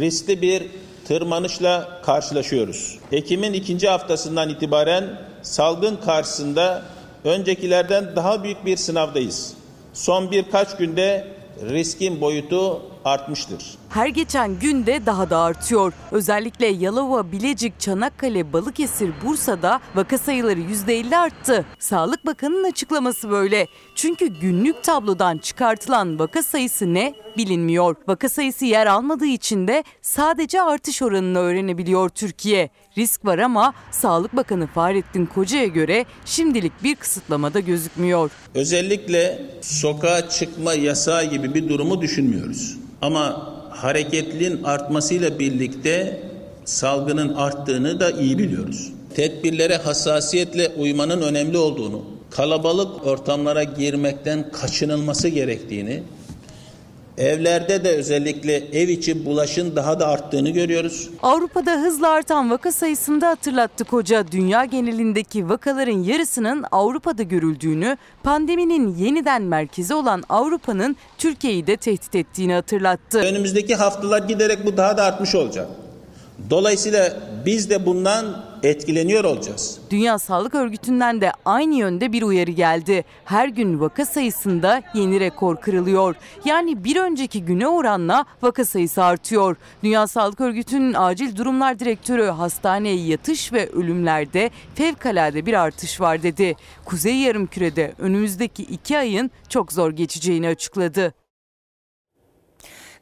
Riskli 0.00 0.42
bir 0.42 0.62
tırmanışla 1.04 2.02
karşılaşıyoruz. 2.04 2.98
Ekim'in 3.12 3.52
ikinci 3.52 3.88
haftasından 3.88 4.48
itibaren 4.48 5.20
salgın 5.42 5.96
karşısında 5.96 6.82
öncekilerden 7.24 8.16
daha 8.16 8.44
büyük 8.44 8.66
bir 8.66 8.76
sınavdayız. 8.76 9.54
Son 9.92 10.30
birkaç 10.30 10.76
günde 10.76 11.26
riskin 11.70 12.20
boyutu 12.20 12.82
artmıştır. 13.04 13.62
Her 13.94 14.06
geçen 14.06 14.58
günde 14.58 15.06
daha 15.06 15.30
da 15.30 15.38
artıyor. 15.38 15.92
Özellikle 16.12 16.66
Yalova, 16.66 17.32
Bilecik, 17.32 17.80
Çanakkale, 17.80 18.52
Balıkesir, 18.52 19.10
Bursa'da 19.24 19.80
vaka 19.94 20.18
sayıları 20.18 20.60
%50 20.60 21.16
arttı. 21.16 21.64
Sağlık 21.78 22.26
Bakanı'nın 22.26 22.64
açıklaması 22.70 23.30
böyle. 23.30 23.66
Çünkü 23.94 24.26
günlük 24.26 24.84
tablodan 24.84 25.38
çıkartılan 25.38 26.18
vaka 26.18 26.42
sayısı 26.42 26.94
ne 26.94 27.14
bilinmiyor. 27.36 27.96
Vaka 28.08 28.28
sayısı 28.28 28.64
yer 28.64 28.86
almadığı 28.86 29.26
için 29.26 29.68
de 29.68 29.84
sadece 30.02 30.62
artış 30.62 31.02
oranını 31.02 31.38
öğrenebiliyor 31.38 32.08
Türkiye. 32.08 32.70
Risk 32.98 33.24
var 33.24 33.38
ama 33.38 33.74
Sağlık 33.90 34.36
Bakanı 34.36 34.66
Fahrettin 34.66 35.26
Koca'ya 35.26 35.66
göre 35.66 36.04
şimdilik 36.24 36.72
bir 36.82 36.94
kısıtlamada 36.94 37.60
gözükmüyor. 37.60 38.30
Özellikle 38.54 39.42
sokağa 39.60 40.28
çıkma 40.28 40.74
yasağı 40.74 41.24
gibi 41.24 41.54
bir 41.54 41.68
durumu 41.68 42.00
düşünmüyoruz. 42.00 42.78
Ama 43.02 43.52
hareketliliğin 43.82 44.62
artmasıyla 44.64 45.38
birlikte 45.38 46.20
salgının 46.64 47.34
arttığını 47.34 48.00
da 48.00 48.10
iyi 48.10 48.38
biliyoruz. 48.38 48.92
Tedbirlere 49.14 49.76
hassasiyetle 49.76 50.68
uymanın 50.68 51.22
önemli 51.22 51.58
olduğunu, 51.58 52.04
kalabalık 52.30 53.06
ortamlara 53.06 53.62
girmekten 53.64 54.50
kaçınılması 54.52 55.28
gerektiğini, 55.28 56.02
evlerde 57.18 57.84
de 57.84 57.96
özellikle 57.96 58.56
ev 58.56 58.88
içi 58.88 59.24
bulaşın 59.24 59.76
daha 59.76 60.00
da 60.00 60.08
arttığını 60.08 60.50
görüyoruz. 60.50 61.10
Avrupa'da 61.22 61.72
hızla 61.72 62.08
artan 62.08 62.50
vaka 62.50 62.72
sayısında 62.72 63.28
hatırlattık 63.28 63.92
hoca. 63.92 64.32
Dünya 64.32 64.64
genelindeki 64.64 65.48
vakaların 65.48 66.02
yarısının 66.02 66.64
Avrupa'da 66.72 67.22
görüldüğünü, 67.22 67.96
pandeminin 68.22 68.94
yeniden 68.94 69.42
merkezi 69.42 69.94
olan 69.94 70.22
Avrupa'nın 70.28 70.96
Türkiye'yi 71.18 71.66
de 71.66 71.76
tehdit 71.76 72.14
ettiğini 72.14 72.52
hatırlattı. 72.52 73.18
Önümüzdeki 73.18 73.74
haftalar 73.74 74.22
giderek 74.22 74.66
bu 74.66 74.76
daha 74.76 74.96
da 74.96 75.04
artmış 75.04 75.34
olacak. 75.34 75.68
Dolayısıyla 76.50 77.16
biz 77.46 77.70
de 77.70 77.86
bundan 77.86 78.44
etkileniyor 78.62 79.24
olacağız. 79.24 79.78
Dünya 79.90 80.18
Sağlık 80.18 80.54
Örgütü'nden 80.54 81.20
de 81.20 81.32
aynı 81.44 81.74
yönde 81.74 82.12
bir 82.12 82.22
uyarı 82.22 82.50
geldi. 82.50 83.04
Her 83.24 83.48
gün 83.48 83.80
vaka 83.80 84.06
sayısında 84.06 84.82
yeni 84.94 85.20
rekor 85.20 85.56
kırılıyor. 85.56 86.14
Yani 86.44 86.84
bir 86.84 86.96
önceki 86.96 87.44
güne 87.44 87.68
oranla 87.68 88.24
vaka 88.42 88.64
sayısı 88.64 89.04
artıyor. 89.04 89.56
Dünya 89.82 90.06
Sağlık 90.06 90.40
Örgütü'nün 90.40 90.94
acil 90.94 91.36
durumlar 91.36 91.78
direktörü 91.78 92.24
hastaneye 92.24 93.06
yatış 93.06 93.52
ve 93.52 93.68
ölümlerde 93.70 94.50
fevkalade 94.74 95.46
bir 95.46 95.54
artış 95.54 96.00
var 96.00 96.22
dedi. 96.22 96.56
Kuzey 96.84 97.16
Yarımküre'de 97.16 97.92
önümüzdeki 97.98 98.62
iki 98.62 98.98
ayın 98.98 99.30
çok 99.48 99.72
zor 99.72 99.90
geçeceğini 99.90 100.48
açıkladı. 100.48 101.14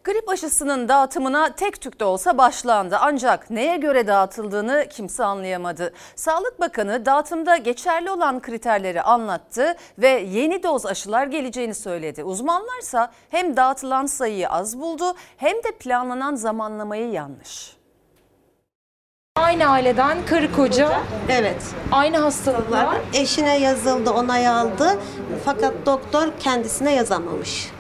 Grip 0.05 0.29
aşısının 0.29 0.89
dağıtımına 0.89 1.55
tek 1.55 1.81
tük 1.81 2.01
de 2.01 2.05
olsa 2.05 2.39
başlandı. 2.39 2.97
Ancak 3.01 3.51
neye 3.51 3.77
göre 3.77 4.07
dağıtıldığını 4.07 4.87
kimse 4.91 5.25
anlayamadı. 5.25 5.93
Sağlık 6.17 6.61
Bakanı 6.61 7.07
dağıtımda 7.07 7.57
geçerli 7.57 8.11
olan 8.11 8.41
kriterleri 8.41 9.03
anlattı 9.03 9.75
ve 9.99 10.09
yeni 10.09 10.63
doz 10.63 10.87
aşılar 10.87 11.27
geleceğini 11.27 11.75
söyledi. 11.75 12.25
Uzmanlarsa 12.25 13.13
hem 13.31 13.57
dağıtılan 13.57 14.07
sayıyı 14.07 14.49
az 14.49 14.81
buldu 14.81 15.15
hem 15.37 15.57
de 15.57 15.73
planlanan 15.81 16.35
zamanlamayı 16.35 17.11
yanlış. 17.11 17.77
Aynı 19.37 19.67
aileden 19.67 20.27
karı 20.27 20.53
koca. 20.53 21.01
Evet. 21.29 21.63
Aynı 21.93 22.19
hastalıklar. 22.19 22.89
Eşine 23.15 23.59
yazıldı, 23.59 24.11
onay 24.11 24.49
aldı. 24.49 24.99
Fakat 25.45 25.73
doktor 25.87 26.29
kendisine 26.41 26.95
yazamamış. 26.95 27.80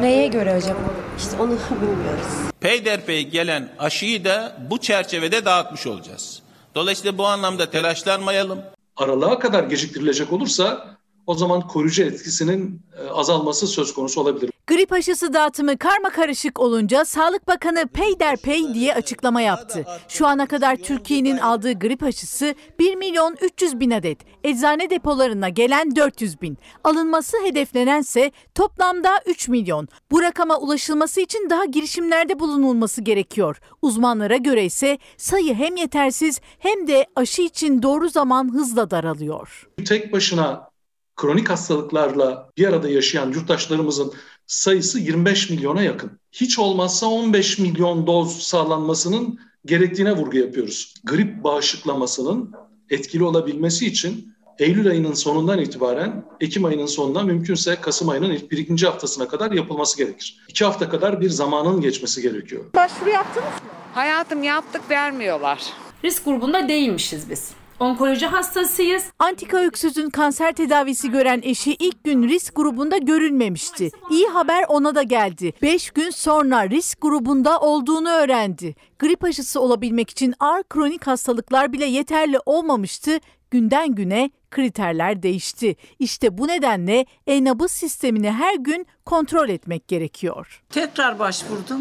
Neye 0.00 0.26
göre 0.26 0.52
acaba? 0.52 0.78
İşte 1.18 1.36
onu 1.40 1.50
bilmiyoruz. 1.82 2.26
Peyderpey 2.60 3.28
gelen 3.28 3.68
aşıyı 3.78 4.24
da 4.24 4.56
bu 4.70 4.78
çerçevede 4.78 5.44
dağıtmış 5.44 5.86
olacağız. 5.86 6.42
Dolayısıyla 6.74 7.18
bu 7.18 7.26
anlamda 7.26 7.70
telaşlanmayalım. 7.70 8.58
Aralığa 8.96 9.38
kadar 9.38 9.64
geciktirilecek 9.64 10.32
olursa 10.32 10.96
o 11.26 11.34
zaman 11.34 11.60
koruyucu 11.68 12.02
etkisinin 12.02 12.82
e, 12.98 13.08
azalması 13.10 13.66
söz 13.66 13.94
konusu 13.94 14.20
olabilir. 14.20 14.50
Grip 14.66 14.92
aşısı 14.92 15.32
dağıtımı 15.32 15.78
karma 15.78 16.10
karışık 16.10 16.60
olunca 16.60 17.04
Sağlık 17.04 17.48
Bakanı 17.48 17.88
peyderpey 17.88 18.74
diye 18.74 18.94
açıklama 18.94 19.40
yaptı. 19.40 19.84
Şu 20.08 20.26
ana 20.26 20.46
kadar 20.46 20.76
Türkiye'nin 20.76 21.38
aldığı 21.38 21.72
grip 21.72 22.02
aşısı 22.02 22.54
1 22.78 22.94
milyon 22.94 23.36
300 23.40 23.80
bin 23.80 23.90
adet. 23.90 24.18
Eczane 24.44 24.90
depolarına 24.90 25.48
gelen 25.48 25.96
400 25.96 26.42
bin. 26.42 26.58
Alınması 26.84 27.36
hedeflenense 27.44 28.30
toplamda 28.54 29.10
3 29.26 29.48
milyon. 29.48 29.88
Bu 30.10 30.22
rakama 30.22 30.58
ulaşılması 30.58 31.20
için 31.20 31.50
daha 31.50 31.64
girişimlerde 31.64 32.38
bulunulması 32.38 33.02
gerekiyor. 33.02 33.60
Uzmanlara 33.82 34.36
göre 34.36 34.64
ise 34.64 34.98
sayı 35.16 35.54
hem 35.54 35.76
yetersiz 35.76 36.40
hem 36.58 36.86
de 36.88 37.06
aşı 37.16 37.42
için 37.42 37.82
doğru 37.82 38.08
zaman 38.08 38.54
hızla 38.54 38.90
daralıyor. 38.90 39.68
Tek 39.84 40.12
başına 40.12 40.74
kronik 41.16 41.50
hastalıklarla 41.50 42.50
bir 42.58 42.68
arada 42.68 42.88
yaşayan 42.88 43.32
yurttaşlarımızın 43.32 44.12
sayısı 44.46 44.98
25 44.98 45.50
milyona 45.50 45.82
yakın. 45.82 46.10
Hiç 46.32 46.58
olmazsa 46.58 47.06
15 47.06 47.58
milyon 47.58 48.06
doz 48.06 48.42
sağlanmasının 48.42 49.38
gerektiğine 49.66 50.16
vurgu 50.16 50.36
yapıyoruz. 50.36 50.94
Grip 51.04 51.44
bağışıklamasının 51.44 52.52
etkili 52.90 53.24
olabilmesi 53.24 53.86
için 53.86 54.34
Eylül 54.58 54.90
ayının 54.90 55.12
sonundan 55.12 55.58
itibaren 55.58 56.24
Ekim 56.40 56.64
ayının 56.64 56.86
sonundan 56.86 57.26
mümkünse 57.26 57.76
Kasım 57.80 58.08
ayının 58.08 58.30
ilk 58.30 58.50
bir 58.50 58.58
ikinci 58.58 58.86
haftasına 58.86 59.28
kadar 59.28 59.52
yapılması 59.52 59.98
gerekir. 59.98 60.40
İki 60.48 60.64
hafta 60.64 60.88
kadar 60.88 61.20
bir 61.20 61.30
zamanın 61.30 61.80
geçmesi 61.80 62.22
gerekiyor. 62.22 62.64
Başvuru 62.74 63.10
yaptınız 63.10 63.46
mı? 63.46 63.68
Hayatım 63.94 64.42
yaptık 64.42 64.90
vermiyorlar. 64.90 65.62
Risk 66.04 66.24
grubunda 66.24 66.68
değilmişiz 66.68 67.30
biz. 67.30 67.50
Onkoloji 67.80 68.26
hastasıyız. 68.26 69.04
Antika 69.18 69.58
öksüzün 69.58 70.10
kanser 70.10 70.52
tedavisi 70.52 71.10
gören 71.10 71.40
eşi 71.44 71.74
ilk 71.74 72.04
gün 72.04 72.28
risk 72.28 72.56
grubunda 72.56 72.98
görülmemişti. 72.98 73.90
İyi 74.10 74.26
haber 74.26 74.64
ona 74.68 74.94
da 74.94 75.02
geldi. 75.02 75.52
5 75.62 75.90
gün 75.90 76.10
sonra 76.10 76.70
risk 76.70 77.00
grubunda 77.00 77.60
olduğunu 77.60 78.08
öğrendi. 78.08 78.74
Grip 78.98 79.24
aşısı 79.24 79.60
olabilmek 79.60 80.10
için 80.10 80.34
ağır 80.40 80.62
kronik 80.62 81.06
hastalıklar 81.06 81.72
bile 81.72 81.84
yeterli 81.84 82.38
olmamıştı. 82.46 83.18
Günden 83.50 83.94
güne 83.94 84.30
kriterler 84.50 85.22
değişti. 85.22 85.76
İşte 85.98 86.38
bu 86.38 86.48
nedenle 86.48 87.06
e-nabız 87.26 87.70
sistemini 87.72 88.30
her 88.30 88.54
gün 88.54 88.86
kontrol 89.04 89.48
etmek 89.48 89.88
gerekiyor. 89.88 90.62
Tekrar 90.70 91.18
başvurdum. 91.18 91.80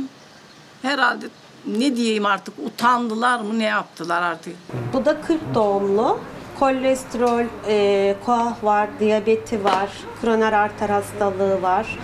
Herhalde 0.81 1.25
ne 1.65 1.95
diyeyim 1.95 2.25
artık 2.25 2.53
utandılar 2.65 3.39
mı 3.39 3.59
ne 3.59 3.63
yaptılar 3.63 4.21
artık. 4.21 4.55
Bu 4.93 5.05
da 5.05 5.21
40 5.21 5.39
doğumlu. 5.55 6.19
Kolesterol, 6.59 7.45
e, 7.67 8.15
koah 8.25 8.63
var, 8.63 8.89
diyabeti 8.99 9.63
var, 9.63 9.89
kroner 10.21 10.53
arter 10.53 10.89
hastalığı 10.89 11.61
var. 11.61 11.97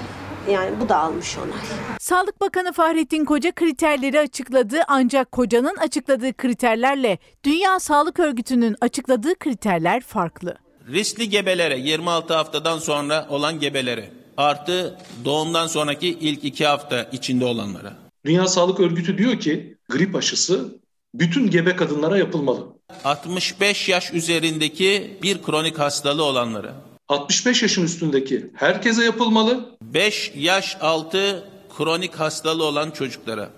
Yani 0.51 0.71
bu 0.81 0.89
da 0.89 0.97
almış 0.97 1.37
onay. 1.37 1.97
Sağlık 1.99 2.41
Bakanı 2.41 2.73
Fahrettin 2.73 3.25
Koca 3.25 3.51
kriterleri 3.51 4.19
açıkladı 4.19 4.77
ancak 4.87 5.31
Koca'nın 5.31 5.75
açıkladığı 5.75 6.33
kriterlerle 6.33 7.17
Dünya 7.43 7.79
Sağlık 7.79 8.19
Örgütü'nün 8.19 8.75
açıkladığı 8.81 9.35
kriterler 9.35 10.01
farklı. 10.01 10.57
Riskli 10.87 11.29
gebelere 11.29 11.77
26 11.77 12.33
haftadan 12.33 12.77
sonra 12.77 13.25
olan 13.29 13.59
gebelere 13.59 14.09
artı 14.37 14.97
doğumdan 15.25 15.67
sonraki 15.67 16.07
ilk 16.07 16.43
iki 16.43 16.65
hafta 16.65 17.03
içinde 17.03 17.45
olanlara. 17.45 17.93
Dünya 18.25 18.47
Sağlık 18.47 18.79
Örgütü 18.79 19.17
diyor 19.17 19.39
ki 19.39 19.77
grip 19.89 20.15
aşısı 20.15 20.79
bütün 21.13 21.49
gebe 21.49 21.75
kadınlara 21.75 22.17
yapılmalı. 22.17 22.67
65 23.03 23.89
yaş 23.89 24.13
üzerindeki 24.13 25.17
bir 25.23 25.43
kronik 25.43 25.79
hastalığı 25.79 26.23
olanlara. 26.23 26.75
65 27.07 27.61
yaşın 27.61 27.85
üstündeki 27.85 28.51
herkese 28.55 29.03
yapılmalı. 29.03 29.77
5 29.81 30.31
yaş 30.35 30.77
altı 30.81 31.49
kronik 31.77 32.15
hastalığı 32.15 32.63
olan 32.63 32.91
çocuklara. 32.91 33.49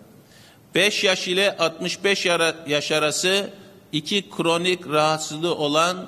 5 0.76 1.04
yaş 1.04 1.28
ile 1.28 1.58
65 1.58 2.26
yaş 2.68 2.92
arası 2.92 3.50
iki 3.92 4.30
kronik 4.30 4.88
rahatsızlığı 4.88 5.56
olan 5.56 6.08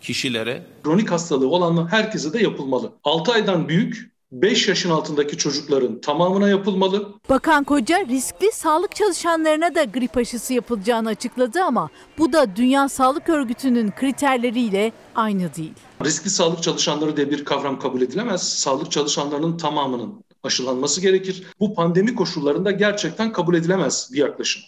kişilere. 0.00 0.66
Kronik 0.84 1.10
hastalığı 1.10 1.48
olan 1.48 1.88
herkese 1.90 2.32
de 2.32 2.42
yapılmalı. 2.42 2.92
6 3.04 3.32
aydan 3.32 3.68
büyük 3.68 4.13
5 4.32 4.68
yaşın 4.68 4.90
altındaki 4.90 5.36
çocukların 5.38 6.00
tamamına 6.00 6.48
yapılmalı. 6.48 7.14
Bakan 7.28 7.64
Koca 7.64 8.06
riskli 8.06 8.52
sağlık 8.52 8.96
çalışanlarına 8.96 9.74
da 9.74 9.84
grip 9.84 10.16
aşısı 10.16 10.54
yapılacağını 10.54 11.08
açıkladı 11.08 11.62
ama 11.62 11.90
bu 12.18 12.32
da 12.32 12.56
Dünya 12.56 12.88
Sağlık 12.88 13.28
Örgütü'nün 13.28 13.90
kriterleriyle 13.90 14.92
aynı 15.14 15.54
değil. 15.54 15.72
Riskli 16.04 16.30
sağlık 16.30 16.62
çalışanları 16.62 17.16
diye 17.16 17.30
bir 17.30 17.44
kavram 17.44 17.78
kabul 17.78 18.02
edilemez. 18.02 18.42
Sağlık 18.58 18.90
çalışanlarının 18.90 19.56
tamamının 19.56 20.24
aşılanması 20.42 21.00
gerekir. 21.00 21.46
Bu 21.60 21.74
pandemi 21.74 22.14
koşullarında 22.14 22.70
gerçekten 22.70 23.32
kabul 23.32 23.54
edilemez 23.54 24.10
bir 24.12 24.18
yaklaşım. 24.18 24.62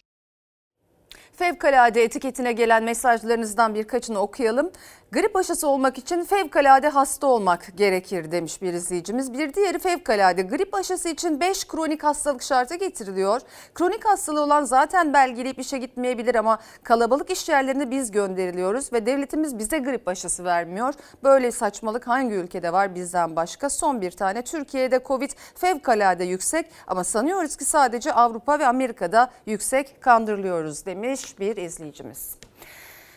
Fevkalade 1.37 2.03
etiketine 2.03 2.53
gelen 2.53 2.85
mesajlarınızdan 2.85 3.75
birkaçını 3.75 4.19
okuyalım. 4.19 4.71
Grip 5.17 5.37
aşısı 5.37 5.69
olmak 5.69 5.99
için 5.99 6.25
fevkalade 6.25 6.89
hasta 6.89 7.27
olmak 7.27 7.73
gerekir 7.77 8.33
demiş 8.33 8.63
bir 8.63 8.73
izleyicimiz. 8.73 9.33
Bir 9.33 9.55
diğeri 9.55 9.79
fevkalade 9.79 10.43
grip 10.43 10.75
aşısı 10.75 11.09
için 11.09 11.41
5 11.41 11.67
kronik 11.67 12.05
hastalık 12.05 12.43
şartı 12.43 12.75
getiriliyor. 12.75 13.41
Kronik 13.75 14.05
hastalığı 14.05 14.41
olan 14.41 14.65
zaten 14.65 15.13
belgeleyip 15.13 15.59
işe 15.59 15.79
gitmeyebilir 15.79 16.35
ama 16.35 16.59
kalabalık 16.83 17.31
iş 17.31 17.49
yerlerine 17.49 17.91
biz 17.91 18.11
gönderiliyoruz 18.11 18.93
ve 18.93 19.07
devletimiz 19.07 19.59
bize 19.59 19.79
grip 19.79 20.09
aşısı 20.09 20.45
vermiyor. 20.45 20.95
Böyle 21.25 21.53
saçmalık 21.53 22.07
hangi 22.09 22.35
ülkede 22.35 22.73
var 22.73 22.95
bizden 22.95 23.37
başka? 23.37 23.71
Son 23.71 24.01
bir 24.01 24.11
tane 24.11 24.43
Türkiye'de 24.43 25.01
Covid 25.05 25.31
fevkalade 25.55 26.25
yüksek 26.25 26.71
ama 26.87 27.05
sanıyoruz 27.05 27.57
ki 27.57 27.65
sadece 27.65 28.13
Avrupa 28.13 28.59
ve 28.59 28.67
Amerika'da 28.67 29.31
yüksek 29.47 30.03
kandırılıyoruz 30.03 30.87
demiş 30.87 31.39
bir 31.41 31.57
izleyicimiz. 31.57 32.46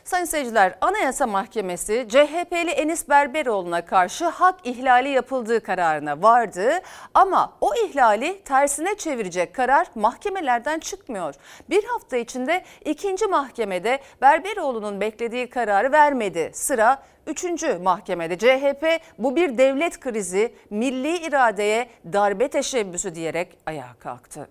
Sayın 0.10 0.26
seyirciler, 0.26 0.74
Anayasa 0.82 1.28
Mahkemesi 1.28 2.06
CHP'li 2.10 2.70
Enis 2.70 3.10
Berberoğlu'na 3.10 3.86
karşı 3.86 4.26
hak 4.26 4.60
ihlali 4.64 5.10
yapıldığı 5.10 5.64
kararına 5.64 6.22
vardı 6.22 6.72
ama 7.14 7.54
o 7.62 7.76
ihlali 7.76 8.44
tersine 8.44 8.98
çevirecek 8.98 9.56
karar 9.56 9.88
mahkemelerden 9.96 10.80
çıkmıyor. 10.80 11.36
Bir 11.70 11.84
hafta 11.84 12.18
içinde 12.18 12.64
ikinci 12.86 13.28
mahkemede 13.28 14.00
Berberoğlu'nun 14.22 15.02
beklediği 15.02 15.50
kararı 15.50 15.92
vermedi. 15.92 16.52
Sıra 16.54 17.04
Üçüncü 17.28 17.78
mahkemede 17.78 18.38
CHP 18.38 19.02
bu 19.18 19.36
bir 19.36 19.58
devlet 19.58 20.00
krizi, 20.00 20.56
milli 20.70 21.18
iradeye 21.18 21.90
darbe 22.14 22.48
teşebbüsü 22.48 23.16
diyerek 23.16 23.58
ayağa 23.66 23.94
kalktı. 24.00 24.50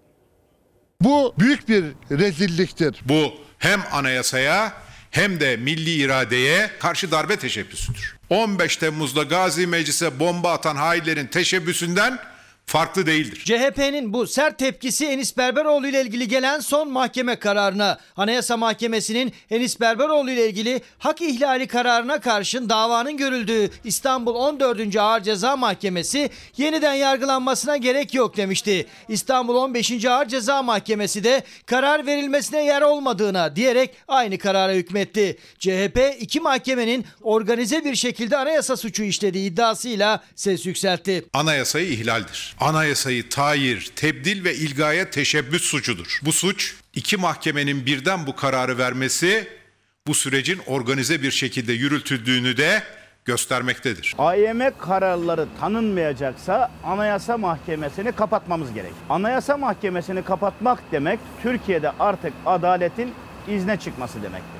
Bu 1.00 1.34
büyük 1.38 1.68
bir 1.68 1.84
rezilliktir. 2.10 3.02
Bu 3.08 3.32
hem 3.58 3.80
anayasaya 3.92 4.72
hem 5.10 5.40
de 5.40 5.56
milli 5.56 5.90
iradeye 5.90 6.70
karşı 6.80 7.10
darbe 7.10 7.36
teşebbüsüdür. 7.36 8.16
15 8.30 8.76
Temmuz'da 8.76 9.22
Gazi 9.22 9.66
Meclis'e 9.66 10.18
bomba 10.18 10.52
atan 10.52 10.76
hainlerin 10.76 11.26
teşebbüsünden 11.26 12.18
farklı 12.68 13.06
değildir. 13.06 13.42
CHP'nin 13.44 14.12
bu 14.12 14.26
sert 14.26 14.58
tepkisi 14.58 15.06
Enis 15.06 15.36
Berberoğlu 15.36 15.86
ile 15.86 16.02
ilgili 16.02 16.28
gelen 16.28 16.60
son 16.60 16.90
mahkeme 16.90 17.36
kararına. 17.36 17.98
Anayasa 18.16 18.56
Mahkemesi'nin 18.56 19.32
Enis 19.50 19.80
Berberoğlu 19.80 20.30
ile 20.30 20.48
ilgili 20.48 20.80
hak 20.98 21.20
ihlali 21.20 21.66
kararına 21.66 22.20
karşın 22.20 22.68
davanın 22.68 23.16
görüldüğü 23.16 23.70
İstanbul 23.84 24.34
14. 24.34 24.96
Ağır 24.96 25.22
Ceza 25.22 25.56
Mahkemesi 25.56 26.30
yeniden 26.56 26.94
yargılanmasına 26.94 27.76
gerek 27.76 28.14
yok 28.14 28.36
demişti. 28.36 28.86
İstanbul 29.08 29.54
15. 29.54 30.04
Ağır 30.04 30.28
Ceza 30.28 30.62
Mahkemesi 30.62 31.24
de 31.24 31.42
karar 31.66 32.06
verilmesine 32.06 32.64
yer 32.64 32.82
olmadığına 32.82 33.56
diyerek 33.56 33.90
aynı 34.08 34.38
karara 34.38 34.72
hükmetti. 34.72 35.38
CHP 35.58 36.16
iki 36.20 36.40
mahkemenin 36.40 37.04
organize 37.22 37.84
bir 37.84 37.94
şekilde 37.94 38.36
anayasa 38.36 38.76
suçu 38.76 39.02
işlediği 39.02 39.50
iddiasıyla 39.50 40.22
ses 40.36 40.66
yükseltti. 40.66 41.24
Anayasayı 41.32 41.88
ihlaldir. 41.88 42.57
Anayasayı 42.60 43.28
tayir, 43.28 43.92
tebdil 43.96 44.44
ve 44.44 44.54
ilgaya 44.54 45.10
teşebbüs 45.10 45.62
suçudur. 45.62 46.20
Bu 46.22 46.32
suç 46.32 46.74
iki 46.94 47.16
mahkemenin 47.16 47.86
birden 47.86 48.26
bu 48.26 48.36
kararı 48.36 48.78
vermesi 48.78 49.48
bu 50.06 50.14
sürecin 50.14 50.60
organize 50.66 51.22
bir 51.22 51.30
şekilde 51.30 51.72
yürütüldüğünü 51.72 52.56
de 52.56 52.82
göstermektedir. 53.24 54.14
AYM 54.18 54.60
kararları 54.78 55.46
tanınmayacaksa 55.60 56.70
Anayasa 56.84 57.38
Mahkemesi'ni 57.38 58.12
kapatmamız 58.12 58.72
gerek. 58.72 58.92
Anayasa 59.10 59.56
Mahkemesi'ni 59.56 60.22
kapatmak 60.24 60.78
demek 60.92 61.18
Türkiye'de 61.42 61.90
artık 62.00 62.32
adaletin 62.46 63.12
izne 63.48 63.76
çıkması 63.76 64.22
demektir. 64.22 64.57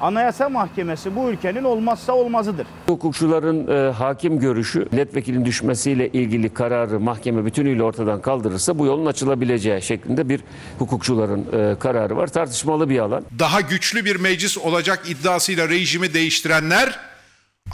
Anayasa 0.00 0.48
Mahkemesi 0.48 1.16
bu 1.16 1.30
ülkenin 1.30 1.64
olmazsa 1.64 2.12
olmazıdır. 2.12 2.66
Hukukçuların 2.86 3.68
e, 3.68 3.92
hakim 3.92 4.40
görüşü 4.40 4.88
milletvekilinin 4.92 5.44
düşmesiyle 5.44 6.08
ilgili 6.08 6.54
kararı 6.54 7.00
mahkeme 7.00 7.44
bütünüyle 7.44 7.82
ortadan 7.82 8.22
kaldırırsa 8.22 8.78
bu 8.78 8.86
yolun 8.86 9.06
açılabileceği 9.06 9.82
şeklinde 9.82 10.28
bir 10.28 10.40
hukukçuların 10.78 11.46
e, 11.52 11.78
kararı 11.78 12.16
var. 12.16 12.26
Tartışmalı 12.26 12.90
bir 12.90 12.98
alan. 12.98 13.24
Daha 13.38 13.60
güçlü 13.60 14.04
bir 14.04 14.16
meclis 14.16 14.58
olacak 14.58 15.02
iddiasıyla 15.08 15.68
rejimi 15.68 16.14
değiştirenler 16.14 16.98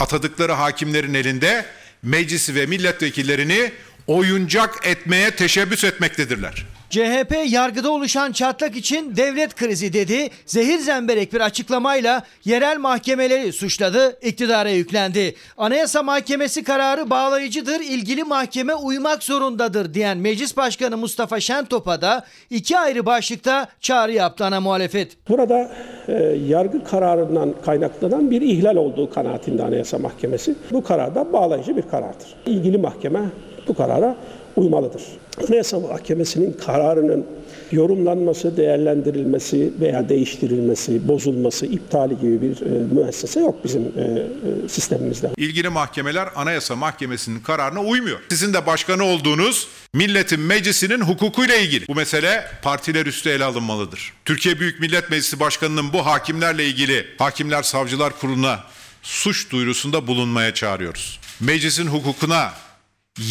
atadıkları 0.01 0.53
hakimlerin 0.53 1.15
elinde 1.15 1.65
meclisi 2.03 2.55
ve 2.55 2.67
milletvekillerini 2.67 3.73
oyuncak 4.07 4.87
etmeye 4.87 5.31
teşebbüs 5.31 5.85
etmektedirler. 5.85 6.67
CHP 6.92 7.37
yargıda 7.46 7.90
oluşan 7.90 8.33
çatlak 8.33 8.76
için 8.76 9.16
devlet 9.16 9.55
krizi 9.55 9.92
dedi. 9.92 10.31
Zehir 10.46 10.78
zemberek 10.78 11.33
bir 11.33 11.40
açıklamayla 11.40 12.22
yerel 12.44 12.78
mahkemeleri 12.78 13.52
suçladı, 13.52 14.18
iktidara 14.22 14.70
yüklendi. 14.70 15.35
Anayasa 15.59 16.02
Mahkemesi 16.02 16.64
kararı 16.64 17.11
bağlayıcıdır, 17.11 17.81
ilgili 17.81 18.24
mahkeme 18.24 18.74
uymak 18.74 19.22
zorundadır 19.22 19.94
diyen 19.94 20.18
Meclis 20.18 20.57
Başkanı 20.57 20.96
Mustafa 20.96 21.40
Şentop'a 21.40 22.02
da 22.02 22.24
iki 22.50 22.78
ayrı 22.78 23.07
başlıkta 23.07 23.66
çağrı 23.81 24.12
yaptı 24.12 24.44
ana 24.44 24.61
muhalefet. 24.61 25.28
Burada 25.28 25.70
e, 26.09 26.12
yargı 26.48 26.85
kararından 26.85 27.55
kaynaklanan 27.64 28.31
bir 28.31 28.42
ihlal 28.42 28.76
olduğu 28.76 29.11
kanaatinde 29.11 29.62
Anayasa 29.62 29.98
Mahkemesi. 29.98 30.55
Bu 30.72 30.85
karar 30.85 31.14
da 31.14 31.33
bağlayıcı 31.33 31.76
bir 31.76 31.83
karardır. 31.83 32.35
İlgili 32.46 32.78
mahkeme 32.78 33.20
bu 33.68 33.74
karara 33.74 34.16
uymalıdır. 34.57 35.03
Anayasa 35.49 35.81
Mahkemesi'nin 35.81 36.53
kararının 36.53 37.27
yorumlanması, 37.73 38.57
değerlendirilmesi 38.57 39.73
veya 39.81 40.09
değiştirilmesi, 40.09 41.09
bozulması, 41.09 41.67
iptali 41.67 42.19
gibi 42.19 42.43
bir 42.43 42.61
e, 42.61 42.95
müessese 42.95 43.41
yok 43.41 43.65
bizim 43.65 43.83
e, 43.83 44.01
e, 44.01 44.69
sistemimizde. 44.69 45.31
İlgili 45.37 45.69
mahkemeler 45.69 46.29
Anayasa 46.37 46.77
Mahkemesi'nin 46.77 47.41
kararına 47.41 47.81
uymuyor. 47.81 48.19
Sizin 48.29 48.55
de 48.55 48.67
başkanı 48.67 49.05
olduğunuz 49.05 49.69
milletin 49.95 50.41
meclisinin 50.41 51.01
hukukuyla 51.01 51.57
ilgili. 51.57 51.88
Bu 51.88 51.95
mesele 51.95 52.45
partiler 52.62 53.07
üstü 53.07 53.31
ele 53.31 53.45
alınmalıdır. 53.45 54.12
Türkiye 54.25 54.61
Büyük 54.61 54.81
Millet 54.81 55.11
Meclisi 55.11 55.41
Başkanı'nın 55.41 55.93
bu 55.93 56.07
hakimlerle 56.07 56.67
ilgili 56.67 57.07
Hakimler 57.19 57.62
Savcılar 57.62 58.12
Kurulu'na 58.21 58.61
suç 59.03 59.51
duyurusunda 59.51 60.07
bulunmaya 60.07 60.55
çağırıyoruz. 60.55 61.21
Meclisin 61.41 61.87
hukukuna 61.87 62.53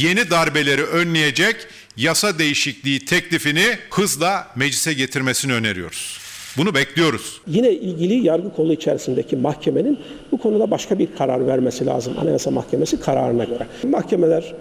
yeni 0.01 0.29
darbeleri 0.29 0.83
önleyecek 0.83 1.55
yasa 1.97 2.39
değişikliği 2.39 3.05
teklifini 3.05 3.65
hızla 3.91 4.47
meclise 4.55 4.93
getirmesini 4.93 5.53
öneriyoruz. 5.53 6.17
Bunu 6.57 6.75
bekliyoruz. 6.75 7.41
Yine 7.47 7.71
ilgili 7.71 8.25
yargı 8.27 8.55
kolu 8.55 8.73
içerisindeki 8.73 9.35
mahkemenin 9.35 9.99
bu 10.31 10.37
konuda 10.37 10.71
başka 10.71 10.99
bir 10.99 11.15
karar 11.17 11.47
vermesi 11.47 11.85
lazım. 11.85 12.13
Anayasa 12.21 12.51
Mahkemesi 12.51 12.99
kararına 12.99 13.43
göre. 13.43 13.67
Mahkemeler 13.83 14.53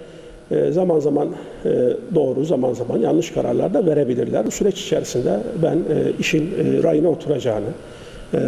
e, 0.51 0.73
zaman 0.73 1.01
zaman 1.01 1.29
e, 1.65 1.69
doğru, 2.15 2.45
zaman 2.45 2.75
zaman 2.75 2.99
yanlış 2.99 3.31
kararlar 3.31 3.75
da 3.75 3.87
verebilirler. 3.87 4.47
Bu 4.47 4.51
süreç 4.51 4.81
içerisinde 4.81 5.41
ben 5.63 5.77
e, 5.77 6.13
işin 6.19 6.55
rayına 6.83 7.09
oturacağını, 7.09 7.71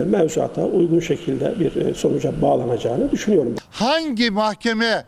mevzuata 0.06 0.64
uygun 0.64 1.00
şekilde 1.00 1.54
bir 1.60 1.94
sonuca 1.94 2.42
bağlanacağını 2.42 3.10
düşünüyorum. 3.10 3.54
Hangi 3.70 4.30
mahkeme 4.30 5.04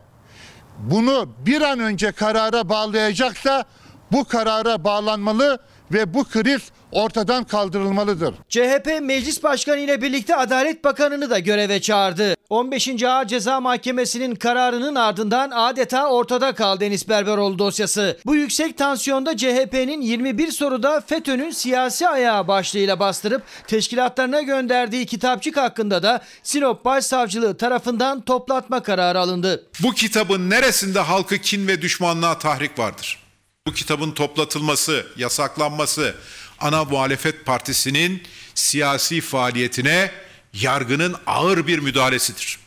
bunu 0.78 1.28
bir 1.46 1.62
an 1.62 1.78
önce 1.78 2.12
karara 2.12 2.68
bağlayacaksa 2.68 3.64
bu 4.12 4.24
karara 4.24 4.84
bağlanmalı 4.84 5.58
ve 5.92 6.14
bu 6.14 6.24
kriz 6.24 6.62
ortadan 6.92 7.44
kaldırılmalıdır. 7.44 8.34
CHP 8.48 9.00
Meclis 9.02 9.42
Başkanı 9.42 9.78
ile 9.78 10.02
birlikte 10.02 10.36
Adalet 10.36 10.84
Bakanı'nı 10.84 11.30
da 11.30 11.38
göreve 11.38 11.80
çağırdı. 11.80 12.34
15. 12.50 13.02
Ağır 13.02 13.26
Ceza 13.26 13.60
Mahkemesi'nin 13.60 14.34
kararının 14.34 14.94
ardından 14.94 15.50
adeta 15.50 16.10
ortada 16.10 16.54
kaldı 16.54 16.84
Enis 16.84 17.08
Berberoğlu 17.08 17.58
dosyası. 17.58 18.18
Bu 18.26 18.36
yüksek 18.36 18.78
tansiyonda 18.78 19.36
CHP'nin 19.36 20.00
21 20.00 20.50
soruda 20.50 21.00
FETÖ'nün 21.00 21.50
siyasi 21.50 22.08
ayağı 22.08 22.48
başlığıyla 22.48 23.00
bastırıp 23.00 23.42
teşkilatlarına 23.66 24.40
gönderdiği 24.40 25.06
kitapçık 25.06 25.56
hakkında 25.56 26.02
da 26.02 26.22
Sinop 26.42 26.84
Başsavcılığı 26.84 27.56
tarafından 27.56 28.20
toplatma 28.20 28.82
kararı 28.82 29.20
alındı. 29.20 29.66
Bu 29.82 29.92
kitabın 29.92 30.50
neresinde 30.50 31.00
halkı 31.00 31.38
kin 31.38 31.66
ve 31.66 31.82
düşmanlığa 31.82 32.38
tahrik 32.38 32.78
vardır? 32.78 33.23
Bu 33.66 33.72
kitabın 33.72 34.10
toplatılması, 34.10 35.06
yasaklanması 35.16 36.14
ana 36.58 36.84
muhalefet 36.84 37.46
partisinin 37.46 38.22
siyasi 38.54 39.20
faaliyetine 39.20 40.10
yargının 40.52 41.16
ağır 41.26 41.66
bir 41.66 41.78
müdahalesidir. 41.78 42.63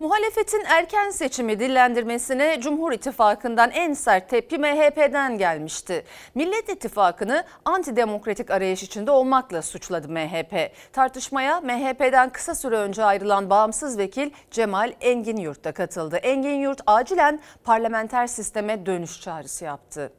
Muhalefetin 0.00 0.64
erken 0.64 1.10
seçimi 1.10 1.58
dillendirmesine 1.58 2.60
Cumhur 2.60 2.92
İttifakı'ndan 2.92 3.70
en 3.70 3.94
sert 3.94 4.28
tepki 4.28 4.58
MHP'den 4.58 5.38
gelmişti. 5.38 6.04
Millet 6.34 6.68
İttifakı'nı 6.68 7.44
antidemokratik 7.64 8.50
arayış 8.50 8.82
içinde 8.82 9.10
olmakla 9.10 9.62
suçladı 9.62 10.08
MHP. 10.08 10.72
Tartışmaya 10.92 11.60
MHP'den 11.60 12.30
kısa 12.30 12.54
süre 12.54 12.76
önce 12.76 13.04
ayrılan 13.04 13.50
bağımsız 13.50 13.98
vekil 13.98 14.30
Cemal 14.50 14.92
Engin 15.00 15.36
Yurt 15.36 15.64
da 15.64 15.72
katıldı. 15.72 16.16
Engin 16.16 16.60
Yurt 16.60 16.80
acilen 16.86 17.40
parlamenter 17.64 18.26
sisteme 18.26 18.86
dönüş 18.86 19.20
çağrısı 19.20 19.64
yaptı. 19.64 20.12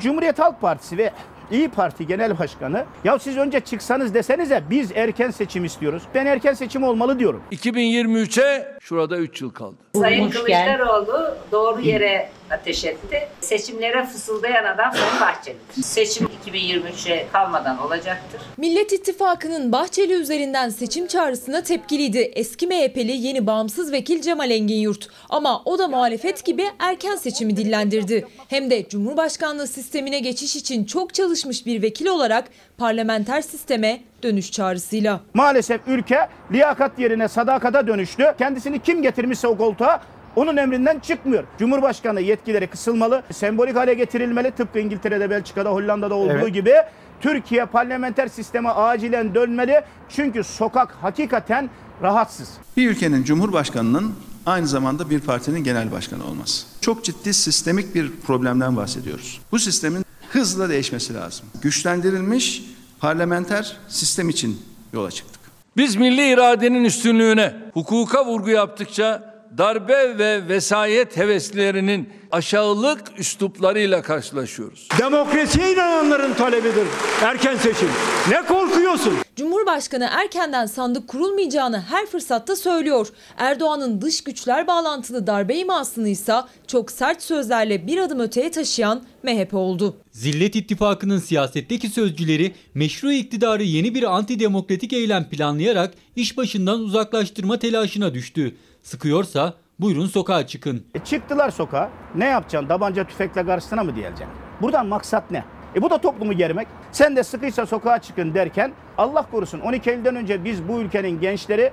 Cumhuriyet 0.00 0.38
Halk 0.38 0.60
Partisi 0.60 0.98
ve 0.98 1.12
İyi 1.50 1.68
Parti 1.68 2.06
Genel 2.06 2.38
Başkanı 2.38 2.84
ya 3.04 3.18
siz 3.18 3.36
önce 3.36 3.60
çıksanız 3.60 4.14
desenize 4.14 4.62
biz 4.70 4.92
erken 4.94 5.30
seçim 5.30 5.64
istiyoruz. 5.64 6.02
Ben 6.14 6.26
erken 6.26 6.52
seçim 6.52 6.82
olmalı 6.82 7.18
diyorum. 7.18 7.42
2023'e 7.52 8.76
şurada 8.80 9.16
3 9.18 9.42
yıl 9.42 9.50
kaldı. 9.50 9.76
Sayın 9.94 10.30
Kılıçdaroğlu 10.30 11.34
doğru 11.52 11.80
yere 11.80 12.30
ateş 12.50 12.84
etti. 12.84 13.28
Seçimlere 13.40 14.06
fısıldayan 14.06 14.64
adam 14.64 14.92
Sayın 14.92 15.20
Bahçeli'dir. 15.20 15.82
Seçim 15.82 16.28
2023'e 16.46 17.26
kalmadan 17.32 17.78
olacaktır. 17.78 18.40
Millet 18.56 18.92
İttifakı'nın 18.92 19.72
Bahçeli 19.72 20.12
üzerinden 20.12 20.68
seçim 20.68 21.06
çağrısına 21.06 21.62
tepkiliydi. 21.62 22.18
Eski 22.18 22.66
MHP'li 22.66 23.12
yeni 23.12 23.46
bağımsız 23.46 23.92
vekil 23.92 24.22
Cemal 24.22 24.50
Engin 24.50 24.76
Yurt. 24.80 25.08
Ama 25.28 25.62
o 25.64 25.78
da 25.78 25.88
muhalefet 25.88 26.44
gibi 26.44 26.64
erken 26.78 27.16
seçimi 27.16 27.56
dillendirdi. 27.56 28.26
Hem 28.48 28.70
de 28.70 28.88
Cumhurbaşkanlığı 28.88 29.66
sistemine 29.66 30.18
geçiş 30.18 30.56
için 30.56 30.84
çok 30.84 31.14
çalışmış 31.14 31.66
bir 31.66 31.82
vekil 31.82 32.06
olarak 32.06 32.44
parlamenter 32.78 33.40
sisteme 33.40 34.00
dönüş 34.22 34.52
çağrısıyla. 34.52 35.20
Maalesef 35.34 35.80
ülke 35.86 36.28
liyakat 36.52 36.98
yerine 36.98 37.28
sadakata 37.28 37.86
dönüştü. 37.86 38.34
Kendisini 38.38 38.78
kim 38.78 39.02
getirmişse 39.02 39.48
o 39.48 39.56
koltuğa 39.56 40.00
onun 40.38 40.56
emrinden 40.56 40.98
çıkmıyor. 40.98 41.44
Cumhurbaşkanı 41.58 42.20
yetkileri 42.20 42.66
kısılmalı, 42.66 43.22
sembolik 43.32 43.76
hale 43.76 43.94
getirilmeli. 43.94 44.50
Tıpkı 44.50 44.78
İngiltere'de, 44.78 45.30
Belçika'da, 45.30 45.70
Hollanda'da 45.70 46.14
olduğu 46.14 46.32
Evet. 46.32 46.54
gibi 46.54 46.72
Türkiye 47.20 47.64
parlamenter 47.66 48.28
sisteme 48.28 48.68
acilen 48.68 49.34
dönmeli. 49.34 49.80
Çünkü 50.08 50.44
sokak 50.44 50.90
hakikaten 51.02 51.70
rahatsız. 52.02 52.48
Bir 52.76 52.90
ülkenin 52.90 53.24
cumhurbaşkanının 53.24 54.14
aynı 54.46 54.66
zamanda 54.66 55.10
bir 55.10 55.20
partinin 55.20 55.64
genel 55.64 55.92
başkanı 55.92 56.26
olması. 56.26 56.66
Çok 56.80 57.04
ciddi 57.04 57.34
sistemik 57.34 57.94
bir 57.94 58.10
problemden 58.26 58.76
bahsediyoruz. 58.76 59.40
Bu 59.52 59.58
sistemin 59.58 60.04
hızla 60.30 60.68
değişmesi 60.68 61.14
lazım. 61.14 61.46
Güçlendirilmiş 61.62 62.62
parlamenter 63.00 63.76
sistem 63.88 64.28
için 64.28 64.62
yola 64.92 65.10
çıktık. 65.10 65.40
Biz 65.76 65.96
milli 65.96 66.28
iradenin 66.32 66.84
üstünlüğüne, 66.84 67.54
hukuka 67.74 68.26
vurgu 68.26 68.50
yaptıkça 68.50 69.37
darbe 69.58 70.18
ve 70.18 70.48
vesayet 70.48 71.16
heveslerinin 71.16 72.12
aşağılık 72.32 73.02
üsluplarıyla 73.18 74.02
karşılaşıyoruz. 74.02 74.88
Demokrasiye 74.98 75.72
inananların 75.72 76.34
talebidir 76.34 76.86
erken 77.22 77.56
seçim. 77.56 77.88
Ne 78.30 78.46
korkuyorsun? 78.46 79.14
Cumhurbaşkanı 79.36 80.08
erkenden 80.10 80.66
sandık 80.66 81.08
kurulmayacağını 81.08 81.80
her 81.80 82.06
fırsatta 82.06 82.56
söylüyor. 82.56 83.08
Erdoğan'ın 83.36 84.00
dış 84.00 84.24
güçler 84.24 84.66
bağlantılı 84.66 85.26
darbe 85.26 85.56
imasını 85.56 86.08
ise 86.08 86.34
çok 86.66 86.90
sert 86.90 87.22
sözlerle 87.22 87.86
bir 87.86 87.98
adım 87.98 88.20
öteye 88.20 88.50
taşıyan 88.50 89.02
MHP 89.22 89.54
oldu. 89.54 89.96
Zillet 90.12 90.56
İttifakı'nın 90.56 91.18
siyasetteki 91.18 91.88
sözcüleri 91.88 92.54
meşru 92.74 93.12
iktidarı 93.12 93.62
yeni 93.62 93.94
bir 93.94 94.02
antidemokratik 94.16 94.92
eylem 94.92 95.28
planlayarak 95.28 95.94
iş 96.16 96.36
başından 96.36 96.80
uzaklaştırma 96.80 97.58
telaşına 97.58 98.14
düştü. 98.14 98.56
Sıkıyorsa 98.82 99.54
buyurun 99.80 100.06
sokağa 100.06 100.46
çıkın. 100.46 100.84
E 100.94 100.98
çıktılar 100.98 101.50
sokağa. 101.50 101.90
Ne 102.14 102.24
yapacaksın? 102.24 102.68
Tabanca 102.68 103.04
tüfekle 103.04 103.46
karşısına 103.46 103.84
mı 103.84 103.96
diyeceksin? 103.96 104.26
Buradan 104.62 104.86
maksat 104.86 105.30
ne? 105.30 105.44
E 105.76 105.82
bu 105.82 105.90
da 105.90 105.98
toplumu 105.98 106.32
germek. 106.32 106.68
Sen 106.92 107.16
de 107.16 107.22
sıkıysa 107.24 107.66
sokağa 107.66 107.98
çıkın 107.98 108.34
derken 108.34 108.72
Allah 108.98 109.26
korusun 109.30 109.60
12 109.60 109.90
Eylül'den 109.90 110.16
önce 110.16 110.44
biz 110.44 110.68
bu 110.68 110.80
ülkenin 110.80 111.20
gençleri 111.20 111.72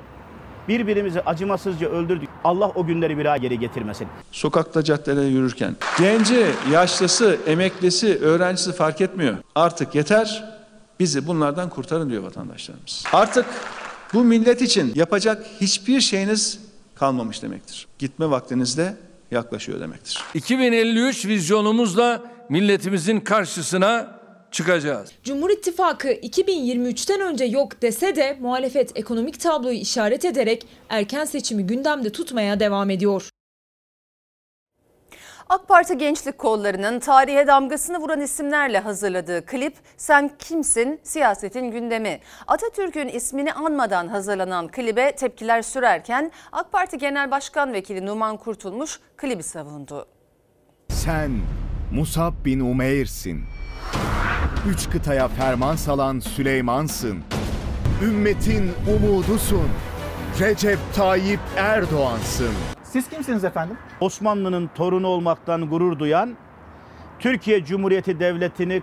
birbirimizi 0.68 1.22
acımasızca 1.22 1.90
öldürdük. 1.90 2.30
Allah 2.44 2.72
o 2.76 2.86
günleri 2.86 3.18
bir 3.18 3.26
daha 3.26 3.38
geri 3.38 3.60
getirmesin. 3.60 4.08
Sokakta 4.32 4.84
caddelerde 4.84 5.26
yürürken 5.26 5.76
genci, 6.00 6.46
yaşlısı, 6.72 7.38
emeklisi, 7.48 8.20
öğrencisi 8.22 8.74
fark 8.74 9.02
etmiyor. 9.02 9.38
Artık 9.56 9.96
yeter 9.96 10.44
bizi 11.00 11.28
bunlardan 11.28 11.70
kurtarın 11.70 12.10
diyor 12.10 12.24
vatandaşlarımız. 12.24 13.04
Artık 13.14 13.46
bu 14.14 14.24
millet 14.24 14.62
için 14.62 14.92
yapacak 14.96 15.46
hiçbir 15.62 16.02
şeyiniz 16.02 16.65
kalmamış 16.96 17.44
demektir. 17.44 17.88
Gitme 18.00 18.30
vaktiniz 18.30 18.78
de 18.78 18.96
yaklaşıyor 19.32 19.80
demektir. 19.80 20.20
2053 20.34 21.26
vizyonumuzla 21.26 22.24
milletimizin 22.50 23.20
karşısına 23.20 24.20
çıkacağız. 24.52 25.12
Cumhur 25.24 25.50
İttifakı 25.50 26.08
2023'ten 26.08 27.22
önce 27.22 27.46
yok 27.46 27.82
dese 27.82 28.16
de 28.16 28.38
muhalefet 28.42 28.98
ekonomik 28.98 29.40
tabloyu 29.40 29.78
işaret 29.78 30.26
ederek 30.26 30.66
erken 30.90 31.26
seçimi 31.26 31.68
gündemde 31.68 32.10
tutmaya 32.12 32.60
devam 32.60 32.90
ediyor. 32.90 33.30
AK 35.50 35.68
Parti 35.68 35.98
gençlik 35.98 36.38
kollarının 36.38 37.00
tarihe 37.00 37.48
damgasını 37.48 37.98
vuran 37.98 38.22
isimlerle 38.22 38.80
hazırladığı 38.80 39.46
klip 39.46 39.74
Sen 39.98 40.32
Kimsin 40.40 41.00
siyasetin 41.04 41.72
gündemi. 41.72 42.20
Atatürk'ün 42.48 43.08
ismini 43.08 43.54
anmadan 43.54 44.08
hazırlanan 44.08 44.68
klibe 44.68 45.16
tepkiler 45.16 45.62
sürerken 45.62 46.32
AK 46.52 46.72
Parti 46.72 46.98
Genel 46.98 47.32
Başkan 47.32 47.74
Vekili 47.74 48.06
Numan 48.06 48.38
Kurtulmuş 48.38 49.00
klibi 49.18 49.44
savundu. 49.44 50.08
Sen 50.90 51.32
Musab 51.92 52.34
bin 52.46 52.60
Umeyr'sin. 52.60 53.44
Üç 54.70 54.90
kıtaya 54.90 55.28
ferman 55.28 55.76
salan 55.76 56.20
Süleyman'sın. 56.20 57.24
Ümmetin 58.04 58.72
umudusun. 58.96 59.70
Recep 60.40 60.80
Tayyip 60.96 61.40
Erdoğan'sın. 61.58 62.75
Siz 62.96 63.10
kimsiniz 63.10 63.44
efendim? 63.44 63.78
Osmanlı'nın 64.00 64.70
torunu 64.76 65.08
olmaktan 65.08 65.70
gurur 65.70 66.00
duyan, 66.00 66.36
Türkiye 67.20 67.66
Cumhuriyeti 67.66 68.20
Devleti'ni 68.20 68.82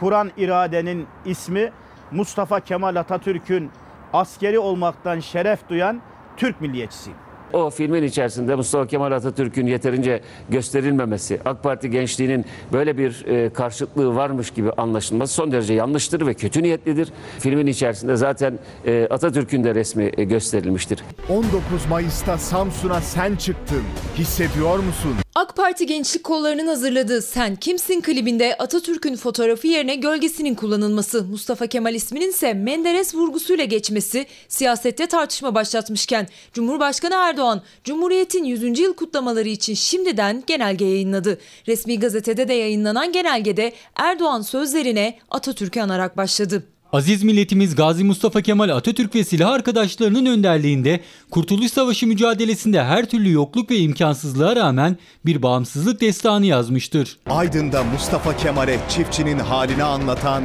kuran 0.00 0.30
iradenin 0.36 1.06
ismi 1.24 1.72
Mustafa 2.10 2.60
Kemal 2.60 2.96
Atatürk'ün 2.96 3.70
askeri 4.12 4.58
olmaktan 4.58 5.20
şeref 5.20 5.68
duyan 5.68 6.00
Türk 6.36 6.60
milliyetçisiyim. 6.60 7.18
O 7.52 7.70
filmin 7.70 8.02
içerisinde 8.02 8.54
Mustafa 8.54 8.86
Kemal 8.86 9.12
Atatürk'ün 9.12 9.66
yeterince 9.66 10.20
gösterilmemesi, 10.48 11.40
AK 11.44 11.62
Parti 11.62 11.90
gençliğinin 11.90 12.44
böyle 12.72 12.98
bir 12.98 13.24
e, 13.26 13.52
karşıtlığı 13.52 14.14
varmış 14.14 14.50
gibi 14.50 14.72
anlaşılması 14.72 15.34
son 15.34 15.52
derece 15.52 15.74
yanlıştır 15.74 16.26
ve 16.26 16.34
kötü 16.34 16.62
niyetlidir. 16.62 17.12
Filmin 17.38 17.66
içerisinde 17.66 18.16
zaten 18.16 18.58
e, 18.86 19.06
Atatürk'ün 19.10 19.64
de 19.64 19.74
resmi 19.74 20.10
e, 20.16 20.24
gösterilmiştir. 20.24 21.04
19 21.28 21.52
Mayıs'ta 21.90 22.38
Samsun'a 22.38 23.00
sen 23.00 23.36
çıktın. 23.36 23.82
Hissediyor 24.18 24.78
musun? 24.78 25.14
AK 25.38 25.56
Parti 25.56 25.86
gençlik 25.86 26.24
kollarının 26.24 26.66
hazırladığı 26.66 27.22
Sen 27.22 27.56
Kimsin 27.56 28.00
klibinde 28.00 28.56
Atatürk'ün 28.58 29.16
fotoğrafı 29.16 29.66
yerine 29.66 29.94
gölgesinin 29.94 30.54
kullanılması, 30.54 31.24
Mustafa 31.24 31.66
Kemal 31.66 31.94
isminin 31.94 32.28
ise 32.28 32.54
Menderes 32.54 33.14
vurgusuyla 33.14 33.64
geçmesi 33.64 34.26
siyasette 34.48 35.06
tartışma 35.06 35.54
başlatmışken 35.54 36.28
Cumhurbaşkanı 36.52 37.14
Erdoğan 37.14 37.62
Cumhuriyet'in 37.84 38.44
100. 38.44 38.78
yıl 38.78 38.94
kutlamaları 38.94 39.48
için 39.48 39.74
şimdiden 39.74 40.42
genelge 40.46 40.84
yayınladı. 40.84 41.38
Resmi 41.68 42.00
gazetede 42.00 42.48
de 42.48 42.54
yayınlanan 42.54 43.12
genelgede 43.12 43.72
Erdoğan 43.96 44.42
sözlerine 44.42 45.18
Atatürk'ü 45.30 45.80
anarak 45.80 46.16
başladı. 46.16 46.62
Aziz 46.92 47.22
milletimiz 47.22 47.74
Gazi 47.74 48.04
Mustafa 48.04 48.42
Kemal 48.42 48.68
Atatürk 48.68 49.14
ve 49.14 49.24
silah 49.24 49.50
arkadaşlarının 49.50 50.26
önderliğinde 50.26 51.00
Kurtuluş 51.30 51.72
Savaşı 51.72 52.06
mücadelesinde 52.06 52.84
her 52.84 53.10
türlü 53.10 53.32
yokluk 53.32 53.70
ve 53.70 53.76
imkansızlığa 53.76 54.56
rağmen 54.56 54.96
bir 55.26 55.42
bağımsızlık 55.42 56.00
destanı 56.00 56.46
yazmıştır. 56.46 57.18
Aydın'da 57.30 57.84
Mustafa 57.84 58.36
Kemal'e 58.36 58.78
çiftçinin 58.88 59.38
halini 59.38 59.82
anlatan 59.82 60.42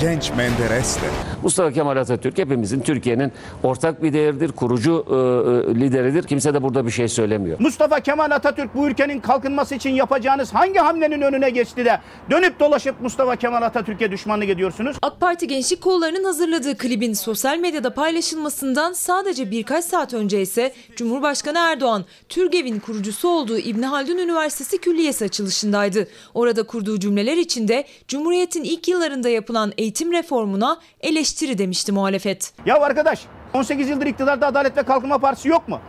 genç 0.00 0.30
Menderes'le. 0.30 0.98
Mustafa 1.42 1.72
Kemal 1.72 1.96
Atatürk 1.96 2.38
hepimizin 2.38 2.80
Türkiye'nin 2.80 3.32
ortak 3.62 4.02
bir 4.02 4.12
değeridir, 4.12 4.52
kurucu 4.52 5.04
e, 5.08 5.14
e, 5.14 5.74
lideridir. 5.80 6.22
Kimse 6.22 6.54
de 6.54 6.62
burada 6.62 6.86
bir 6.86 6.90
şey 6.90 7.08
söylemiyor. 7.08 7.60
Mustafa 7.60 8.00
Kemal 8.00 8.30
Atatürk 8.30 8.74
bu 8.74 8.88
ülkenin 8.88 9.20
kalkınması 9.20 9.74
için 9.74 9.90
yapacağınız 9.90 10.54
hangi 10.54 10.78
hamlenin 10.78 11.20
önüne 11.20 11.50
geçti 11.50 11.84
de 11.84 12.00
dönüp 12.30 12.60
dolaşıp 12.60 13.00
Mustafa 13.00 13.36
Kemal 13.36 13.62
Atatürk'e 13.62 14.10
düşmanlık 14.10 14.48
ediyorsunuz? 14.48 14.96
AK 15.02 15.20
Parti 15.20 15.48
gençlik 15.48 15.80
kollarının 15.80 16.24
hazırladığı 16.24 16.78
klibin 16.78 17.12
sosyal 17.12 17.58
medyada 17.58 17.94
paylaşılmasından 17.94 18.92
sadece 18.92 19.50
birkaç 19.50 19.84
saat 19.84 20.14
önce 20.14 20.40
ise 20.42 20.72
Cumhurbaşkanı 20.96 21.58
Erdoğan, 21.58 22.04
TÜRGEV'in 22.28 22.78
kurucusu 22.78 23.28
olduğu 23.28 23.58
İbn 23.58 23.82
Haldun 23.82 24.18
Üniversitesi 24.18 24.78
Külliyesi 24.78 25.24
açılışındaydı. 25.24 26.08
Orada 26.34 26.62
kurduğu 26.62 27.00
cümleler 27.00 27.36
içinde 27.36 27.84
Cumhuriyet'in 28.08 28.64
ilk 28.64 28.88
yıllarında 28.88 29.28
yapılan 29.28 29.72
eğitim 29.78 29.85
reformuna 29.94 30.80
eleştiri 31.00 31.58
demişti 31.58 31.92
muhalefet. 31.92 32.52
Ya 32.66 32.80
arkadaş 32.80 33.20
18 33.54 33.88
yıldır 33.88 34.06
iktidarda 34.06 34.46
Adalet 34.46 34.76
ve 34.76 34.82
Kalkınma 34.82 35.18
Partisi 35.18 35.48
yok 35.48 35.68
mu? 35.68 35.80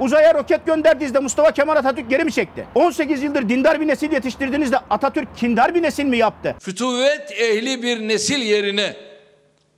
Uzaya 0.00 0.34
roket 0.34 0.66
gönderdiğinizde 0.66 1.18
Mustafa 1.18 1.52
Kemal 1.52 1.76
Atatürk 1.76 2.10
geri 2.10 2.24
mi 2.24 2.32
çekti? 2.32 2.66
18 2.74 3.22
yıldır 3.22 3.48
dindar 3.48 3.80
bir 3.80 3.86
nesil 3.86 4.12
yetiştirdiğinizde 4.12 4.78
Atatürk 4.90 5.36
kindar 5.36 5.74
bir 5.74 5.82
nesil 5.82 6.04
mi 6.04 6.16
yaptı? 6.16 6.56
Fütüvvet 6.60 7.32
ehli 7.32 7.82
bir 7.82 8.08
nesil 8.08 8.38
yerine 8.38 8.96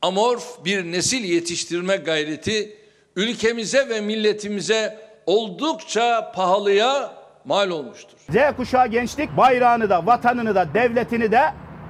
amorf 0.03 0.65
bir 0.65 0.93
nesil 0.93 1.25
yetiştirme 1.25 1.97
gayreti 1.97 2.77
ülkemize 3.17 3.89
ve 3.89 4.01
milletimize 4.01 4.99
oldukça 5.27 6.33
pahalıya 6.35 7.13
mal 7.45 7.71
olmuştur. 7.71 8.19
Z 8.31 8.57
kuşağı 8.57 8.87
gençlik 8.87 9.37
bayrağını 9.37 9.91
da, 9.91 10.07
vatanını 10.07 10.55
da, 10.55 10.75
devletini 10.75 11.33
de, 11.33 11.41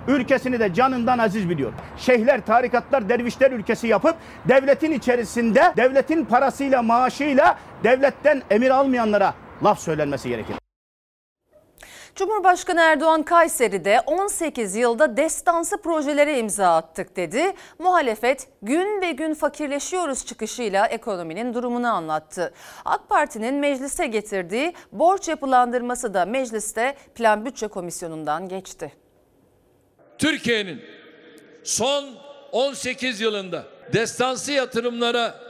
ülkesini 0.09 0.61
de 0.61 0.75
canından 0.75 1.19
aziz 1.19 1.51
biliyor. 1.51 1.73
Şeyhler, 1.97 2.47
tarikatlar, 2.47 3.09
dervişler 3.09 3.51
ülkesi 3.51 3.87
yapıp 3.87 4.17
devletin 4.49 4.93
içerisinde 4.93 5.73
devletin 5.77 6.25
parasıyla, 6.25 6.83
maaşıyla 6.83 7.59
devletten 7.85 8.43
emir 8.51 8.71
almayanlara 8.71 9.35
laf 9.65 9.79
söylenmesi 9.79 10.29
gerekir. 10.29 10.57
Cumhurbaşkanı 12.15 12.81
Erdoğan 12.81 13.23
Kayseri'de 13.23 14.01
18 14.07 14.77
yılda 14.77 15.17
destansı 15.17 15.83
projelere 15.83 16.39
imza 16.39 16.77
attık 16.77 17.17
dedi. 17.17 17.53
Muhalefet 17.79 18.49
gün 18.63 19.01
ve 19.01 19.13
gün 19.13 19.35
fakirleşiyoruz 19.35 20.27
çıkışıyla 20.27 20.87
ekonominin 20.87 21.55
durumunu 21.55 21.93
anlattı. 21.93 22.53
AK 22.85 23.09
Parti'nin 23.09 23.55
meclise 23.55 24.07
getirdiği 24.07 24.75
borç 24.93 25.29
yapılandırması 25.29 26.15
da 26.15 26.25
mecliste 26.25 26.95
Plan 27.15 27.45
Bütçe 27.45 27.69
Komisyonu'ndan 27.69 28.49
geçti. 28.49 29.02
Türkiye'nin 30.23 30.81
son 31.65 32.05
18 32.53 33.21
yılında 33.21 33.67
destansı 33.93 34.53
yatırımlara, 34.53 35.41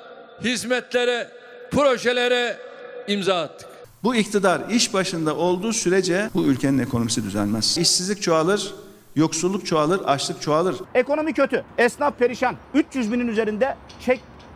hizmetlere, 0.44 1.28
projelere 1.70 2.56
imza 3.08 3.42
attık. 3.42 3.68
Bu 4.02 4.16
iktidar 4.16 4.60
iş 4.70 4.94
başında 4.94 5.36
olduğu 5.36 5.72
sürece 5.72 6.30
bu 6.34 6.44
ülkenin 6.44 6.78
ekonomisi 6.78 7.24
düzelmez. 7.24 7.78
İşsizlik 7.78 8.22
çoğalır, 8.22 8.74
yoksulluk 9.16 9.66
çoğalır, 9.66 10.00
açlık 10.00 10.42
çoğalır. 10.42 10.76
Ekonomi 10.94 11.34
kötü. 11.34 11.64
Esnaf 11.78 12.18
perişan. 12.18 12.56
300 12.74 13.12
binin 13.12 13.28
üzerinde 13.28 13.76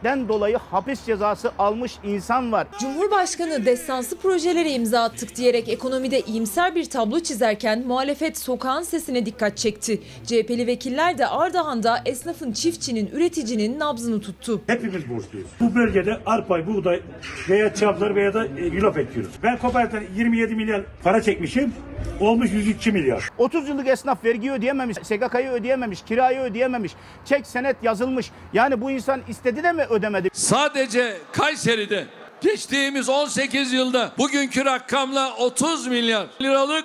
çekten 0.07 0.29
dolayı 0.29 0.57
hapis 0.57 1.07
cezası 1.07 1.53
almış 1.59 1.99
insan 2.05 2.53
var. 2.53 2.67
Cumhurbaşkanı 2.81 3.67
destansı 3.67 4.19
projelere 4.19 4.71
imza 4.71 5.03
attık 5.03 5.37
diyerek 5.37 5.69
ekonomide 5.69 6.21
iyimser 6.21 6.75
bir 6.75 6.85
tablo 6.85 7.21
çizerken 7.21 7.87
muhalefet 7.87 8.39
sokağın 8.39 8.83
sesine 8.83 9.27
dikkat 9.27 9.57
çekti. 9.57 10.01
CHP'li 10.27 10.67
vekiller 10.67 11.19
de 11.19 11.27
Ardahan'da 11.27 12.03
esnafın, 12.05 12.53
çiftçinin, 12.53 13.11
üreticinin 13.13 13.79
nabzını 13.79 14.21
tuttu. 14.21 14.61
Hepimiz 14.67 15.11
borçluyuz. 15.11 15.49
Bu 15.61 15.75
bölgede 15.75 16.21
arpa, 16.27 16.67
buğday 16.67 17.01
veya 17.49 17.75
çavdar 17.75 18.15
veya 18.15 18.35
da 18.35 18.47
e, 18.47 18.67
yulaf 18.67 18.99
ekiyoruz. 18.99 19.33
Ben 19.43 19.59
kooperatiften 19.59 20.05
27 20.17 20.55
milyar 20.55 20.83
para 21.03 21.23
çekmişim. 21.23 21.73
Olmuş 22.21 22.53
102 22.53 22.93
milyar. 22.93 23.29
30 23.39 23.69
yıllık 23.69 23.89
esnaf 23.89 24.25
vergiyi 24.25 24.53
ödeyememiş, 24.53 24.97
SGK'yı 25.03 25.51
ödeyememiş, 25.51 26.03
kirayı 26.03 26.41
ödeyememiş, 26.41 26.93
çek 27.25 27.47
senet 27.47 27.77
yazılmış. 27.83 28.31
Yani 28.53 28.81
bu 28.81 28.91
insan 28.91 29.21
istedi 29.29 29.63
de 29.63 29.73
mi 29.73 29.87
ödemedi? 29.97 30.31
Sadece 30.33 31.17
Kayseri'de 31.33 32.07
geçtiğimiz 32.41 33.09
18 33.09 33.73
yılda 33.73 34.11
bugünkü 34.19 34.65
rakamla 34.65 35.35
30 35.37 35.87
milyar 35.87 36.27
liralık 36.41 36.85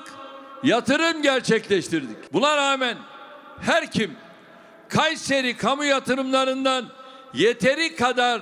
yatırım 0.63 1.21
gerçekleştirdik. 1.21 2.33
Buna 2.33 2.57
rağmen 2.57 2.97
her 3.61 3.91
kim 3.91 4.11
Kayseri 4.89 5.57
kamu 5.57 5.83
yatırımlarından 5.85 6.85
yeteri 7.33 7.95
kadar 7.95 8.41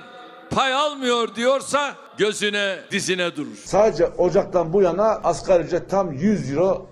pay 0.50 0.74
almıyor 0.74 1.34
diyorsa 1.34 1.94
gözüne 2.18 2.78
dizine 2.90 3.36
durur. 3.36 3.56
Sadece 3.64 4.06
Ocak'tan 4.06 4.72
bu 4.72 4.82
yana 4.82 5.04
asgari 5.04 5.62
ücret 5.62 5.90
tam 5.90 6.12
100 6.12 6.52
euro 6.52 6.89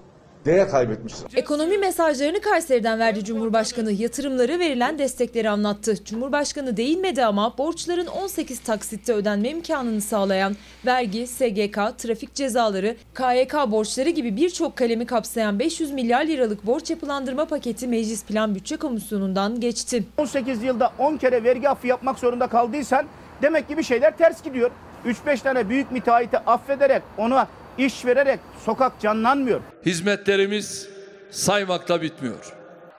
değer 0.49 0.71
kaybetmiştir. 0.71 1.37
Ekonomi 1.37 1.79
mesajlarını 1.79 2.41
Kayseri'den 2.41 2.99
verdi 2.99 3.25
Cumhurbaşkanı. 3.25 3.93
Yatırımları 3.93 4.59
verilen 4.59 4.99
destekleri 4.99 5.51
anlattı. 5.51 6.05
Cumhurbaşkanı 6.05 6.77
değinmedi 6.77 7.25
ama 7.25 7.59
borçların 7.59 8.07
18 8.07 8.61
taksitte 8.61 9.13
ödenme 9.13 9.49
imkanını 9.49 10.01
sağlayan 10.01 10.57
vergi, 10.87 11.27
SGK, 11.27 11.99
trafik 11.99 12.35
cezaları, 12.35 12.97
KYK 13.15 13.55
borçları 13.71 14.11
gibi 14.11 14.37
birçok 14.37 14.77
kalemi 14.77 15.07
kapsayan 15.07 15.59
500 15.59 15.91
milyar 15.91 16.25
liralık 16.25 16.67
borç 16.67 16.91
yapılandırma 16.91 17.45
paketi 17.45 17.89
Meclis 17.89 18.25
Plan 18.25 18.55
Bütçe 18.55 18.77
Komisyonu'ndan 18.77 19.61
geçti. 19.61 20.05
18 20.19 20.63
yılda 20.63 20.93
10 20.99 21.17
kere 21.17 21.45
vergi 21.45 21.69
affı 21.69 21.87
yapmak 21.87 22.19
zorunda 22.19 22.47
kaldıysan 22.47 23.07
demek 23.43 23.69
ki 23.69 23.79
bir 23.79 23.83
şeyler 23.83 24.17
ters 24.17 24.43
gidiyor. 24.43 24.71
3-5 25.07 25.43
tane 25.43 25.69
büyük 25.69 25.93
müteahhiti 25.93 26.39
affederek 26.39 27.03
ona 27.19 27.49
iş 27.79 28.05
vererek 28.05 28.41
sokak 28.65 29.01
canlanmıyor. 29.01 29.61
Hizmetlerimiz 29.87 30.89
saymakla 31.31 32.03
bitmiyor. 32.03 32.53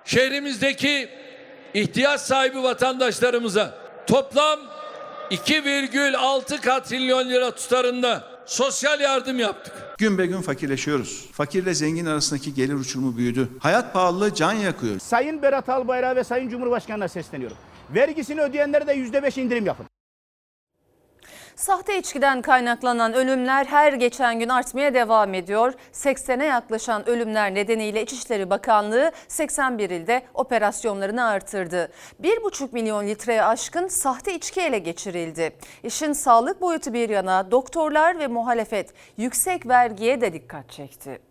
Şehrimizdeki 0.06 1.10
ihtiyaç 1.74 2.22
sahibi 2.22 2.64
vatandaşlarımıza 2.64 3.78
toplam 4.08 4.60
2,6 5.32 6.62
katrilyon 6.62 7.30
lira 7.30 7.52
tutarında 7.52 8.24
sosyal 8.46 9.00
yardım 9.00 9.40
yaptık. 9.40 9.74
Gün 9.98 10.18
be 10.18 10.26
gün 10.26 10.42
fakirleşiyoruz. 10.42 11.26
Fakirle 11.32 11.74
zengin 11.74 12.06
arasındaki 12.06 12.54
gelir 12.54 12.74
uçurumu 12.74 13.18
büyüdü. 13.18 13.50
Hayat 13.60 13.94
pahalılığı 13.94 14.34
can 14.34 14.54
yakıyor. 14.54 15.00
Sayın 15.00 15.42
Berat 15.42 15.70
Albayrak 15.70 16.16
ve 16.16 16.24
Sayın 16.24 16.50
Cumhurbaşkanı'na 16.50 17.08
sesleniyorum. 17.08 17.58
Vergisini 17.96 18.42
ödeyenlere 18.42 18.88
de 18.88 18.96
%5 18.96 19.40
indirim 19.42 19.66
yapın. 19.66 19.86
Sahte 21.60 22.00
içkiden 22.00 22.42
kaynaklanan 22.42 23.14
ölümler 23.14 23.66
her 23.66 23.94
geçen 23.94 24.40
gün 24.40 24.50
artmaya 24.50 24.94
devam 24.94 25.34
ediyor. 25.34 25.74
80'e 25.94 26.46
yaklaşan 26.46 27.10
ölümler 27.10 27.54
nedeniyle 27.54 28.02
İçişleri 28.02 28.50
Bakanlığı 28.50 29.12
81 29.28 29.90
ilde 29.90 30.22
operasyonlarını 30.34 31.26
artırdı. 31.26 31.92
1,5 32.24 32.68
milyon 32.72 33.08
litreye 33.08 33.44
aşkın 33.44 33.88
sahte 33.88 34.36
içki 34.36 34.62
ele 34.62 34.80
geçirildi. 34.80 35.56
İşin 35.84 36.14
sağlık 36.14 36.62
boyutu 36.62 36.94
bir 36.94 37.10
yana 37.10 37.52
doktorlar 37.52 38.20
ve 38.20 38.28
muhalefet 38.28 38.94
yüksek 39.18 39.68
vergiye 39.68 40.22
de 40.22 40.34
dikkat 40.34 40.70
çekti. 40.70 41.29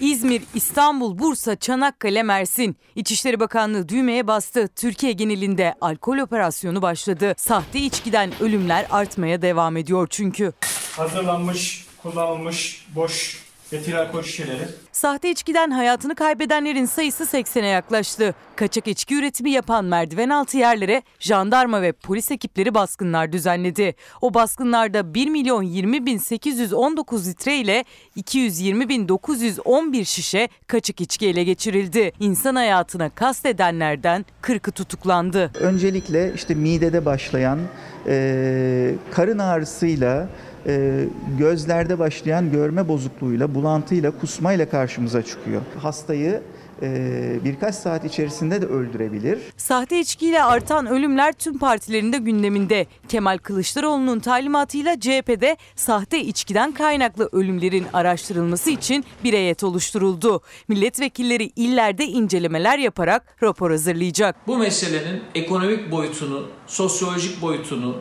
İzmir, 0.00 0.42
İstanbul, 0.54 1.18
Bursa, 1.18 1.56
Çanakkale, 1.56 2.22
Mersin. 2.22 2.76
İçişleri 2.94 3.40
Bakanlığı 3.40 3.88
düğmeye 3.88 4.26
bastı. 4.26 4.68
Türkiye 4.76 5.12
genelinde 5.12 5.74
alkol 5.80 6.18
operasyonu 6.18 6.82
başladı. 6.82 7.34
Sahte 7.36 7.78
içkiden 7.78 8.32
ölümler 8.40 8.86
artmaya 8.90 9.42
devam 9.42 9.76
ediyor 9.76 10.06
çünkü. 10.10 10.52
Hazırlanmış, 10.96 11.86
kullanılmış 12.02 12.86
boş 12.94 13.45
etil 13.72 14.00
alkol 14.00 14.22
şişeleri. 14.22 14.68
Sahte 14.92 15.30
içkiden 15.30 15.70
hayatını 15.70 16.14
kaybedenlerin 16.14 16.84
sayısı 16.84 17.24
80'e 17.24 17.66
yaklaştı. 17.66 18.34
Kaçak 18.56 18.88
içki 18.88 19.14
üretimi 19.14 19.50
yapan 19.50 19.84
merdiven 19.84 20.28
altı 20.28 20.56
yerlere 20.56 21.02
jandarma 21.20 21.82
ve 21.82 21.92
polis 21.92 22.30
ekipleri 22.30 22.74
baskınlar 22.74 23.32
düzenledi. 23.32 23.94
O 24.20 24.34
baskınlarda 24.34 25.14
1 25.14 25.28
milyon 25.28 25.62
20 25.62 26.06
bin 26.06 26.18
819 26.18 27.28
litre 27.28 27.56
ile 27.56 27.84
220 28.16 28.88
bin 28.88 29.08
911 29.08 30.04
şişe 30.04 30.48
kaçak 30.66 31.00
içki 31.00 31.28
ele 31.28 31.44
geçirildi. 31.44 32.12
İnsan 32.20 32.54
hayatına 32.54 33.08
kastedenlerden 33.08 34.24
40'ı 34.42 34.72
tutuklandı. 34.72 35.50
Öncelikle 35.60 36.32
işte 36.34 36.54
midede 36.54 37.04
başlayan 37.04 37.58
e, 38.06 38.94
karın 39.10 39.38
ağrısıyla 39.38 40.28
e, 40.66 41.04
gözlerde 41.38 41.98
başlayan 41.98 42.52
görme 42.52 42.88
bozukluğuyla, 42.88 43.54
bulantıyla, 43.54 44.10
kusmayla 44.10 44.68
karşımıza 44.68 45.22
çıkıyor. 45.22 45.62
Hastayı 45.78 46.42
e, 46.82 47.40
birkaç 47.44 47.74
saat 47.74 48.04
içerisinde 48.04 48.62
de 48.62 48.66
öldürebilir. 48.66 49.38
Sahte 49.56 50.00
içkiyle 50.00 50.42
artan 50.42 50.86
ölümler 50.86 51.32
tüm 51.32 51.58
partilerin 51.58 52.12
de 52.12 52.18
gündeminde. 52.18 52.86
Kemal 53.08 53.38
Kılıçdaroğlu'nun 53.38 54.20
talimatıyla 54.20 55.00
CHP'de 55.00 55.56
sahte 55.76 56.20
içkiden 56.20 56.72
kaynaklı 56.72 57.28
ölümlerin 57.32 57.86
araştırılması 57.92 58.70
için 58.70 59.04
bir 59.24 59.32
heyet 59.32 59.64
oluşturuldu. 59.64 60.40
Milletvekilleri 60.68 61.50
illerde 61.56 62.04
incelemeler 62.06 62.78
yaparak 62.78 63.36
rapor 63.42 63.70
hazırlayacak. 63.70 64.36
Bu 64.46 64.58
meselenin 64.58 65.22
ekonomik 65.34 65.90
boyutunu, 65.90 66.46
sosyolojik 66.66 67.42
boyutunu, 67.42 67.96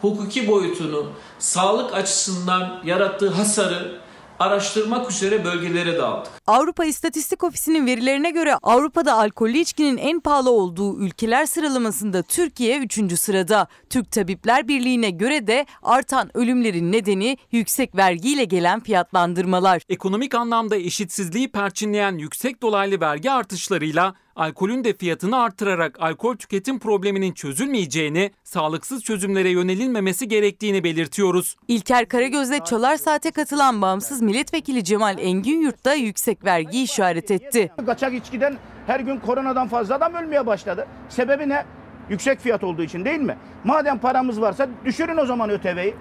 hukuki 0.00 0.48
boyutunu, 0.48 1.06
sağlık 1.38 1.94
açısından 1.94 2.80
yarattığı 2.84 3.30
hasarı 3.30 3.98
araştırmak 4.38 5.10
üzere 5.10 5.44
bölgelere 5.44 5.98
dağıttık. 5.98 6.32
Avrupa 6.46 6.84
İstatistik 6.84 7.44
Ofisi'nin 7.44 7.86
verilerine 7.86 8.30
göre 8.30 8.54
Avrupa'da 8.62 9.14
alkollü 9.14 9.58
içkinin 9.58 9.96
en 9.96 10.20
pahalı 10.20 10.50
olduğu 10.50 10.98
ülkeler 10.98 11.46
sıralamasında 11.46 12.22
Türkiye 12.22 12.78
3. 12.78 13.20
sırada. 13.20 13.66
Türk 13.90 14.12
Tabipler 14.12 14.68
Birliği'ne 14.68 15.10
göre 15.10 15.46
de 15.46 15.66
artan 15.82 16.36
ölümlerin 16.36 16.92
nedeni 16.92 17.38
yüksek 17.52 17.96
vergiyle 17.96 18.44
gelen 18.44 18.80
fiyatlandırmalar. 18.80 19.82
Ekonomik 19.88 20.34
anlamda 20.34 20.76
eşitsizliği 20.76 21.52
perçinleyen 21.52 22.18
yüksek 22.18 22.62
dolaylı 22.62 23.00
vergi 23.00 23.30
artışlarıyla 23.30 24.14
alkolün 24.38 24.84
de 24.84 24.94
fiyatını 24.94 25.42
artırarak 25.42 25.96
alkol 26.00 26.36
tüketim 26.36 26.78
probleminin 26.78 27.32
çözülmeyeceğini, 27.32 28.30
sağlıksız 28.44 29.02
çözümlere 29.02 29.48
yönelilmemesi 29.50 30.28
gerektiğini 30.28 30.84
belirtiyoruz. 30.84 31.56
İlker 31.68 32.08
Karagöz'le 32.08 32.64
Çalar 32.64 32.96
Saat'e 32.96 33.30
katılan 33.30 33.82
bağımsız 33.82 34.22
milletvekili 34.22 34.84
Cemal 34.84 35.18
Engin 35.18 35.60
Yurt 35.60 35.84
da 35.84 35.94
yüksek 35.94 36.44
vergi 36.44 36.82
işaret 36.82 37.30
etti. 37.30 37.70
Kaçak 37.86 38.14
içkiden 38.14 38.56
her 38.86 39.00
gün 39.00 39.16
koronadan 39.16 39.68
fazla 39.68 39.94
adam 39.94 40.14
ölmeye 40.14 40.46
başladı. 40.46 40.86
Sebebi 41.08 41.48
ne? 41.48 41.64
Yüksek 42.10 42.40
fiyat 42.40 42.64
olduğu 42.64 42.82
için 42.82 43.04
değil 43.04 43.20
mi? 43.20 43.38
Madem 43.64 43.98
paramız 43.98 44.40
varsa 44.40 44.68
düşürün 44.84 45.16
o 45.16 45.26
zaman 45.26 45.50
ÖTV'yi. 45.50 45.94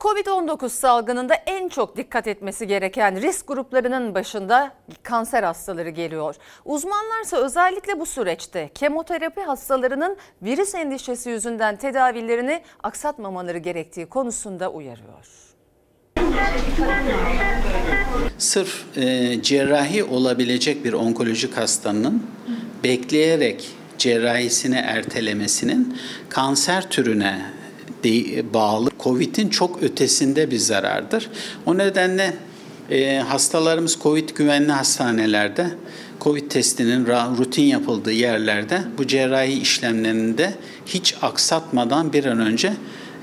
Covid-19 0.00 0.68
salgınında 0.68 1.34
en 1.34 1.68
çok 1.68 1.96
dikkat 1.96 2.26
etmesi 2.26 2.66
gereken 2.66 3.20
risk 3.20 3.48
gruplarının 3.48 4.14
başında 4.14 4.72
kanser 5.02 5.42
hastaları 5.42 5.88
geliyor. 5.88 6.34
Uzmanlarsa 6.64 7.36
özellikle 7.36 8.00
bu 8.00 8.06
süreçte 8.06 8.70
kemoterapi 8.74 9.40
hastalarının 9.40 10.16
virüs 10.42 10.74
endişesi 10.74 11.30
yüzünden 11.30 11.76
tedavilerini 11.76 12.62
aksatmamaları 12.82 13.58
gerektiği 13.58 14.06
konusunda 14.06 14.70
uyarıyor. 14.72 15.26
Sırf 18.38 18.96
e, 18.96 19.42
cerrahi 19.42 20.04
olabilecek 20.04 20.84
bir 20.84 20.92
onkolojik 20.92 21.56
hastanın 21.56 22.26
bekleyerek 22.84 23.68
cerrahisini 23.98 24.76
ertelemesinin 24.76 25.98
kanser 26.28 26.90
türüne 26.90 27.57
de, 28.04 28.44
bağlı 28.54 28.90
COVID'in 29.00 29.48
çok 29.48 29.82
ötesinde 29.82 30.50
bir 30.50 30.58
zarardır. 30.58 31.30
O 31.66 31.78
nedenle 31.78 32.34
e, 32.90 33.16
hastalarımız 33.16 33.98
COVID 34.02 34.28
güvenli 34.28 34.72
hastanelerde 34.72 35.70
COVID 36.20 36.50
testinin 36.50 37.06
rutin 37.38 37.62
yapıldığı 37.62 38.12
yerlerde 38.12 38.82
bu 38.98 39.06
cerrahi 39.06 39.52
işlemlerinde 39.52 40.54
hiç 40.86 41.14
aksatmadan 41.22 42.12
bir 42.12 42.24
an 42.24 42.40
önce 42.40 42.72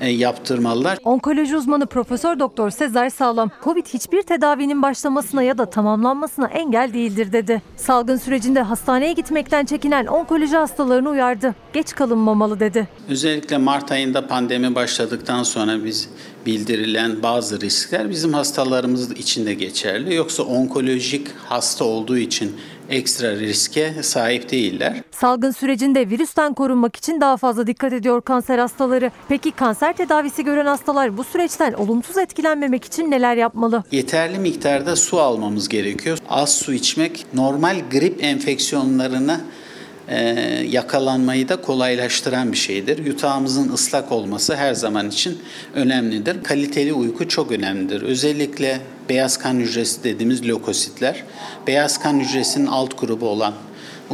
yaptırmalılar. 0.04 0.98
Onkoloji 1.04 1.56
uzmanı 1.56 1.86
Profesör 1.86 2.38
Doktor 2.38 2.70
Sezer 2.70 3.10
Sağlam, 3.10 3.50
Covid 3.64 3.86
hiçbir 3.86 4.22
tedavinin 4.22 4.82
başlamasına 4.82 5.42
ya 5.42 5.58
da 5.58 5.70
tamamlanmasına 5.70 6.46
engel 6.46 6.90
değildir 6.94 7.32
dedi. 7.32 7.62
Salgın 7.76 8.16
sürecinde 8.16 8.60
hastaneye 8.62 9.12
gitmekten 9.12 9.64
çekinen 9.64 10.06
onkoloji 10.06 10.56
hastalarını 10.56 11.10
uyardı. 11.10 11.54
Geç 11.72 11.94
kalınmamalı 11.94 12.60
dedi. 12.60 12.88
Özellikle 13.08 13.58
Mart 13.58 13.92
ayında 13.92 14.26
pandemi 14.26 14.74
başladıktan 14.74 15.42
sonra 15.42 15.84
biz 15.84 16.08
bildirilen 16.46 17.22
bazı 17.22 17.60
riskler 17.60 18.10
bizim 18.10 18.32
hastalarımız 18.32 19.12
için 19.12 19.46
de 19.46 19.54
geçerli. 19.54 20.14
Yoksa 20.14 20.42
onkolojik 20.42 21.28
hasta 21.48 21.84
olduğu 21.84 22.18
için 22.18 22.56
ekstra 22.90 23.36
riske 23.36 23.94
sahip 24.02 24.50
değiller. 24.50 25.02
Salgın 25.10 25.50
sürecinde 25.50 26.10
virüsten 26.10 26.54
korunmak 26.54 26.96
için 26.96 27.20
daha 27.20 27.36
fazla 27.36 27.66
dikkat 27.66 27.92
ediyor 27.92 28.20
kanser 28.22 28.58
hastaları. 28.58 29.10
Peki 29.28 29.50
kanser 29.50 29.96
tedavisi 29.96 30.44
gören 30.44 30.66
hastalar 30.66 31.16
bu 31.16 31.24
süreçten 31.24 31.72
olumsuz 31.72 32.18
etkilenmemek 32.18 32.84
için 32.84 33.10
neler 33.10 33.36
yapmalı? 33.36 33.84
Yeterli 33.92 34.38
miktarda 34.38 34.96
su 34.96 35.20
almamız 35.20 35.68
gerekiyor. 35.68 36.18
Az 36.28 36.52
su 36.54 36.72
içmek 36.72 37.26
normal 37.34 37.76
grip 37.90 38.24
enfeksiyonlarına 38.24 39.40
e, 40.08 40.18
yakalanmayı 40.70 41.48
da 41.48 41.56
kolaylaştıran 41.56 42.52
bir 42.52 42.56
şeydir. 42.56 43.06
Yutağımızın 43.06 43.72
ıslak 43.72 44.12
olması 44.12 44.56
her 44.56 44.74
zaman 44.74 45.08
için 45.08 45.38
önemlidir. 45.74 46.44
Kaliteli 46.44 46.92
uyku 46.92 47.28
çok 47.28 47.52
önemlidir. 47.52 48.02
Özellikle 48.02 48.80
beyaz 49.08 49.36
kan 49.38 49.54
hücresi 49.54 50.04
dediğimiz 50.04 50.48
lökositler, 50.48 51.22
beyaz 51.66 51.98
kan 51.98 52.20
hücresinin 52.20 52.66
alt 52.66 53.00
grubu 53.00 53.28
olan 53.28 53.54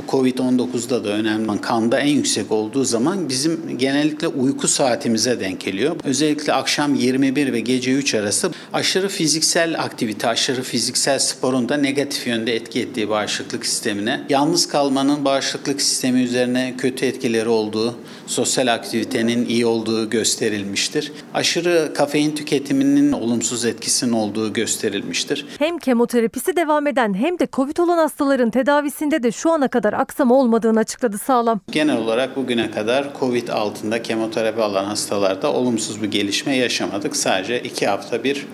Covid-19'da 0.01 1.05
da 1.05 1.09
önemli 1.09 1.61
kanda 1.61 1.99
en 1.99 2.09
yüksek 2.09 2.53
olduğu 2.53 2.84
zaman 2.84 3.28
bizim 3.28 3.78
genellikle 3.78 4.28
uyku 4.28 4.68
saatimize 4.68 5.40
denk 5.40 5.61
geliyor. 5.61 5.97
Özellikle 6.05 6.53
akşam 6.53 6.95
21 6.95 7.53
ve 7.53 7.61
gece 7.61 7.93
3 7.93 8.14
arası 8.14 8.51
aşırı 8.72 9.09
fiziksel 9.09 9.80
aktivite, 9.80 10.28
aşırı 10.28 10.62
fiziksel 10.62 11.18
sporun 11.18 11.68
da 11.68 11.76
negatif 11.76 12.26
yönde 12.26 12.57
etki 12.57 12.80
ettiği 12.80 13.09
bağışıklık 13.09 13.66
sistemine, 13.66 14.20
yalnız 14.28 14.68
kalmanın 14.68 15.24
bağışıklık 15.24 15.82
sistemi 15.82 16.22
üzerine 16.22 16.74
kötü 16.78 17.07
etkileri 17.07 17.49
olduğu, 17.49 17.95
sosyal 18.26 18.66
aktivitenin 18.66 19.47
iyi 19.47 19.66
olduğu 19.66 20.11
gösterilmiştir. 20.11 21.12
Aşırı 21.34 21.93
kafein 21.95 22.34
tüketiminin 22.34 23.12
olumsuz 23.12 23.64
etkisinin 23.64 24.12
olduğu 24.12 24.53
gösterilmiştir. 24.53 25.47
Hem 25.59 25.78
kemoterapisi 25.78 26.57
devam 26.57 26.86
eden 26.86 27.14
hem 27.14 27.38
de 27.38 27.49
Covid 27.53 27.76
olan 27.76 27.99
hastaların 27.99 28.51
tedavisinde 28.51 29.22
de 29.22 29.32
şu 29.32 29.51
ana 29.51 29.68
kadar 29.68 29.82
aksama 29.93 30.35
olmadığını 30.35 30.78
açıkladı 30.78 31.18
Sağlam. 31.18 31.61
Genel 31.70 31.97
olarak 31.97 32.37
bugüne 32.37 32.70
kadar 32.70 33.09
Covid 33.20 33.49
altında 33.49 34.03
kemoterapi 34.03 34.62
alan 34.62 34.85
hastalarda 34.85 35.53
olumsuz 35.53 36.03
bir 36.03 36.11
gelişme 36.11 36.57
yaşamadık. 36.57 37.16
Sadece 37.16 37.61
iki 37.62 37.87
hafta 37.87 38.24
bir 38.24 38.47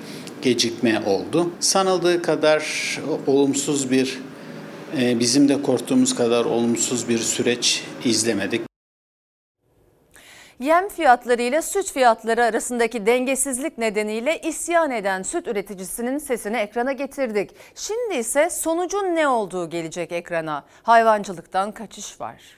gecikme 0.43 1.03
oldu. 1.07 1.51
Sanıldığı 1.61 2.23
kadar 2.23 2.63
olumsuz 3.27 3.91
bir 3.91 4.19
bizim 4.99 5.49
de 5.49 5.63
korktuğumuz 5.63 6.15
kadar 6.15 6.45
olumsuz 6.45 7.09
bir 7.09 7.19
süreç 7.19 7.85
izlemedik. 8.05 8.68
Yem 10.61 10.89
fiyatları 10.89 11.43
ile 11.43 11.63
süt 11.63 11.93
fiyatları 11.93 12.45
arasındaki 12.45 13.07
dengesizlik 13.07 13.79
nedeniyle 13.79 14.41
isyan 14.41 14.91
eden 14.91 15.23
süt 15.23 15.49
üreticisinin 15.49 16.19
sesini 16.19 16.57
ekrana 16.57 16.93
getirdik. 16.93 17.51
Şimdi 17.75 18.15
ise 18.15 18.51
sonucun 18.51 19.15
ne 19.17 19.29
olduğu 19.29 19.71
gelecek 19.71 20.13
ekrana. 20.13 20.65
Hayvancılıktan 20.83 21.73
kaçış 21.73 22.21
var 22.21 22.58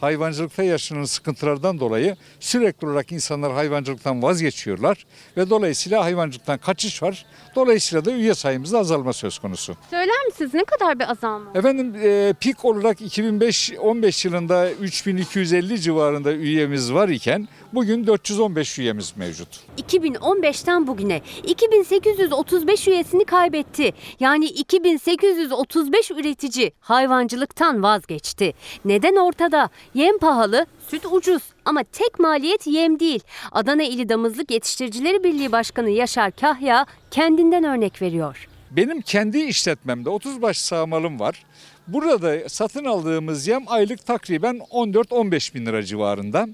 hayvancılıkta 0.00 0.62
yaşanan 0.62 1.04
sıkıntılardan 1.04 1.80
dolayı 1.80 2.16
sürekli 2.40 2.86
olarak 2.86 3.12
insanlar 3.12 3.52
hayvancılıktan 3.52 4.22
vazgeçiyorlar 4.22 5.06
ve 5.36 5.50
dolayısıyla 5.50 6.04
hayvancılıktan 6.04 6.58
kaçış 6.58 7.02
var. 7.02 7.26
Dolayısıyla 7.54 8.04
da 8.04 8.12
üye 8.12 8.34
sayımızda 8.34 8.78
azalma 8.78 9.12
söz 9.12 9.38
konusu. 9.38 9.76
Söyler 9.90 10.24
misiniz 10.26 10.54
ne 10.54 10.64
kadar 10.64 10.98
bir 10.98 11.10
azalma? 11.10 11.50
Efendim 11.54 11.94
e, 12.02 12.34
pik 12.40 12.64
olarak 12.64 13.00
2005-15 13.00 14.28
yılında 14.28 14.70
3250 14.70 15.80
civarında 15.80 16.32
üyemiz 16.32 16.92
var 16.92 17.08
iken 17.08 17.48
bugün 17.76 18.06
415 18.06 18.78
üyemiz 18.78 19.12
mevcut. 19.16 19.48
2015'ten 19.78 20.86
bugüne 20.86 21.20
2835 21.46 22.88
üyesini 22.88 23.24
kaybetti. 23.24 23.92
Yani 24.20 24.46
2835 24.46 26.10
üretici 26.10 26.72
hayvancılıktan 26.80 27.82
vazgeçti. 27.82 28.54
Neden 28.84 29.16
ortada? 29.16 29.70
Yem 29.94 30.18
pahalı, 30.18 30.66
süt 30.88 31.06
ucuz 31.10 31.42
ama 31.64 31.82
tek 31.84 32.18
maliyet 32.18 32.66
yem 32.66 33.00
değil. 33.00 33.20
Adana 33.52 33.82
İli 33.82 34.08
Damızlık 34.08 34.50
Yetiştiricileri 34.50 35.24
Birliği 35.24 35.52
Başkanı 35.52 35.90
Yaşar 35.90 36.30
Kahya 36.30 36.86
kendinden 37.10 37.64
örnek 37.64 38.02
veriyor. 38.02 38.48
Benim 38.70 39.00
kendi 39.00 39.38
işletmemde 39.38 40.10
30 40.10 40.42
baş 40.42 40.60
sağmalım 40.60 41.20
var. 41.20 41.44
Burada 41.86 42.48
satın 42.48 42.84
aldığımız 42.84 43.46
yem 43.46 43.64
aylık 43.66 44.06
takriben 44.06 44.56
14-15 44.70 45.54
bin 45.54 45.66
lira 45.66 45.82
civarında. 45.82 46.48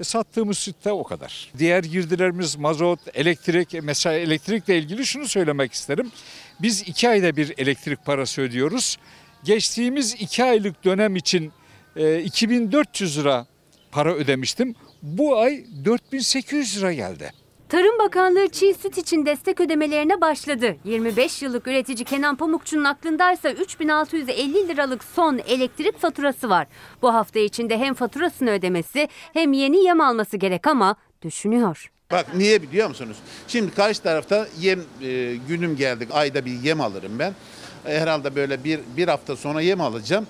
E, 0.00 0.04
sattığımız 0.04 0.58
sütte 0.58 0.92
o 0.92 1.04
kadar. 1.04 1.52
Diğer 1.58 1.84
girdilerimiz 1.84 2.56
mazot, 2.56 3.00
elektrik. 3.14 3.74
Mesela 3.82 4.16
elektrikle 4.16 4.78
ilgili 4.78 5.06
şunu 5.06 5.28
söylemek 5.28 5.72
isterim. 5.72 6.12
Biz 6.62 6.82
iki 6.82 7.08
ayda 7.08 7.36
bir 7.36 7.54
elektrik 7.58 8.04
parası 8.04 8.42
ödüyoruz. 8.42 8.98
Geçtiğimiz 9.44 10.14
iki 10.14 10.44
aylık 10.44 10.84
dönem 10.84 11.16
için 11.16 11.52
2400 12.24 13.18
e, 13.18 13.20
lira 13.20 13.46
para 13.92 14.14
ödemiştim. 14.14 14.74
Bu 15.02 15.38
ay 15.38 15.64
4800 15.84 16.78
lira 16.78 16.92
geldi. 16.92 17.32
Tarım 17.70 17.98
Bakanlığı 17.98 18.48
çiğ 18.48 18.74
süt 18.74 18.98
için 18.98 19.26
destek 19.26 19.60
ödemelerine 19.60 20.20
başladı. 20.20 20.76
25 20.84 21.42
yıllık 21.42 21.66
üretici 21.66 22.04
Kenan 22.04 22.36
Pamukçu'nun 22.36 22.84
aklındaysa 22.84 23.50
3650 23.50 24.68
liralık 24.68 25.04
son 25.04 25.38
elektrik 25.38 25.98
faturası 25.98 26.50
var. 26.50 26.66
Bu 27.02 27.14
hafta 27.14 27.38
içinde 27.38 27.78
hem 27.78 27.94
faturasını 27.94 28.50
ödemesi 28.50 29.08
hem 29.32 29.52
yeni 29.52 29.84
yem 29.84 30.00
alması 30.00 30.36
gerek 30.36 30.66
ama 30.66 30.96
düşünüyor. 31.22 31.90
Bak 32.12 32.26
niye 32.34 32.62
biliyor 32.62 32.88
musunuz? 32.88 33.16
Şimdi 33.48 33.74
karşı 33.74 34.02
tarafta 34.02 34.46
yem 34.60 34.80
e, 35.02 35.36
günüm 35.48 35.76
geldik 35.76 36.08
ayda 36.12 36.44
bir 36.44 36.52
yem 36.52 36.80
alırım 36.80 37.18
ben. 37.18 37.34
E, 37.86 37.98
herhalde 38.00 38.36
böyle 38.36 38.64
bir, 38.64 38.80
bir 38.96 39.08
hafta 39.08 39.36
sonra 39.36 39.60
yem 39.60 39.80
alacağım 39.80 40.26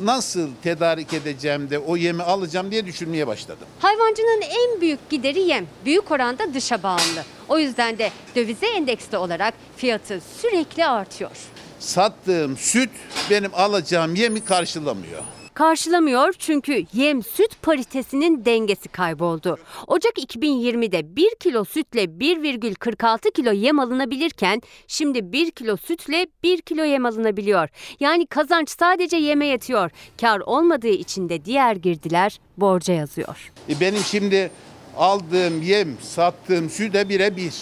nasıl 0.00 0.50
tedarik 0.62 1.12
edeceğim 1.12 1.70
de 1.70 1.78
o 1.78 1.96
yemi 1.96 2.22
alacağım 2.22 2.70
diye 2.70 2.86
düşünmeye 2.86 3.26
başladım. 3.26 3.66
Hayvancının 3.78 4.40
en 4.42 4.80
büyük 4.80 5.10
gideri 5.10 5.40
yem. 5.40 5.66
Büyük 5.84 6.10
oranda 6.10 6.54
dışa 6.54 6.82
bağımlı. 6.82 7.24
O 7.48 7.58
yüzden 7.58 7.98
de 7.98 8.10
dövize 8.36 8.66
endeksli 8.66 9.16
olarak 9.16 9.54
fiyatı 9.76 10.20
sürekli 10.40 10.86
artıyor. 10.86 11.30
Sattığım 11.78 12.56
süt 12.56 12.90
benim 13.30 13.50
alacağım 13.54 14.14
yemi 14.14 14.44
karşılamıyor 14.44 15.22
karşılamıyor 15.54 16.34
çünkü 16.38 16.84
yem 16.92 17.22
süt 17.22 17.62
paritesinin 17.62 18.44
dengesi 18.44 18.88
kayboldu. 18.88 19.58
Ocak 19.86 20.12
2020'de 20.12 21.16
1 21.16 21.30
kilo 21.40 21.64
sütle 21.64 22.04
1,46 22.04 23.32
kilo 23.32 23.52
yem 23.52 23.80
alınabilirken 23.80 24.62
şimdi 24.86 25.32
1 25.32 25.50
kilo 25.50 25.76
sütle 25.76 26.26
1 26.42 26.60
kilo 26.60 26.84
yem 26.84 27.06
alınabiliyor. 27.06 27.68
Yani 28.00 28.26
kazanç 28.26 28.70
sadece 28.70 29.16
yeme 29.16 29.46
yetiyor. 29.46 29.90
Kar 30.20 30.40
olmadığı 30.40 30.88
için 30.88 31.28
de 31.28 31.44
diğer 31.44 31.76
girdiler 31.76 32.40
borca 32.56 32.94
yazıyor. 32.94 33.52
E 33.68 33.80
benim 33.80 34.00
şimdi 34.00 34.50
aldığım 34.96 35.62
yem, 35.62 35.96
sattığım 36.00 36.70
süte 36.70 37.08
birebir. 37.08 37.54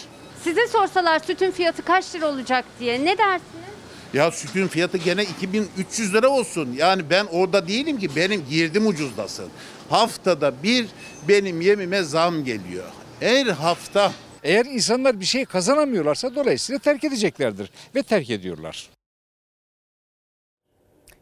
Size 0.45 0.67
sorsalar 0.67 1.19
sütün 1.19 1.51
fiyatı 1.51 1.83
kaç 1.85 2.15
lira 2.15 2.29
olacak 2.29 2.65
diye 2.81 3.05
ne 3.05 3.19
dersiniz? 3.19 3.70
Ya 4.15 4.31
sütün 4.31 4.69
fiyatı 4.69 4.97
gene 4.99 5.23
2300 5.23 6.15
lira 6.15 6.29
olsun. 6.29 6.73
Yani 6.77 7.11
ben 7.11 7.27
orada 7.27 7.69
değilim 7.69 7.99
ki 7.99 8.17
benim 8.17 8.47
girdim 8.51 8.87
ucuzlasın. 8.87 9.49
Haftada 9.91 10.63
bir 10.63 10.87
benim 11.29 11.61
yemime 11.61 12.03
zam 12.03 12.45
geliyor. 12.45 12.85
Her 13.21 13.47
hafta 13.47 14.13
Eğer 14.43 14.65
insanlar 14.67 15.21
bir 15.21 15.25
şey 15.25 15.45
kazanamıyorlarsa 15.45 16.35
dolayısıyla 16.35 16.79
terk 16.79 17.05
edeceklerdir 17.05 17.71
ve 17.95 18.03
terk 18.03 18.31
ediyorlar. 18.31 18.91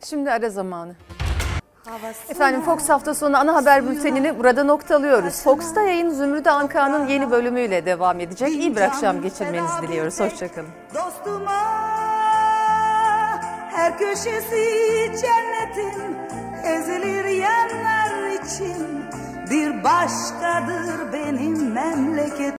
Şimdi 0.05 0.31
ara 0.31 0.51
zamanı. 0.51 0.97
Efendim 2.29 2.63
Fox 2.63 2.89
hafta 2.89 3.15
sonu 3.15 3.37
ana 3.37 3.55
haber 3.55 3.91
bültenini 3.91 4.39
burada 4.39 4.65
noktalıyoruz. 4.65 5.43
Fox'ta 5.43 5.83
yayın 5.83 6.11
Zümrüde 6.11 6.51
Anka'nın 6.51 7.09
yeni 7.09 7.31
bölümüyle 7.31 7.87
devam 7.87 8.21
edecek. 8.21 8.49
İyi 8.49 8.77
bir 8.77 8.81
akşam 8.81 9.23
geçirmenizi 9.23 9.83
diliyoruz. 9.83 10.21
Hoşçakalın. 10.21 10.71
Dostuma 10.95 12.18
her 13.71 13.99
köşesi 13.99 14.65
cennetin 15.21 16.17
ezilir 16.65 17.25
yanlar 17.25 18.29
için 18.31 19.05
bir 19.51 19.85
başkadır 19.85 21.13
benim 21.13 21.73
memleket. 21.73 22.55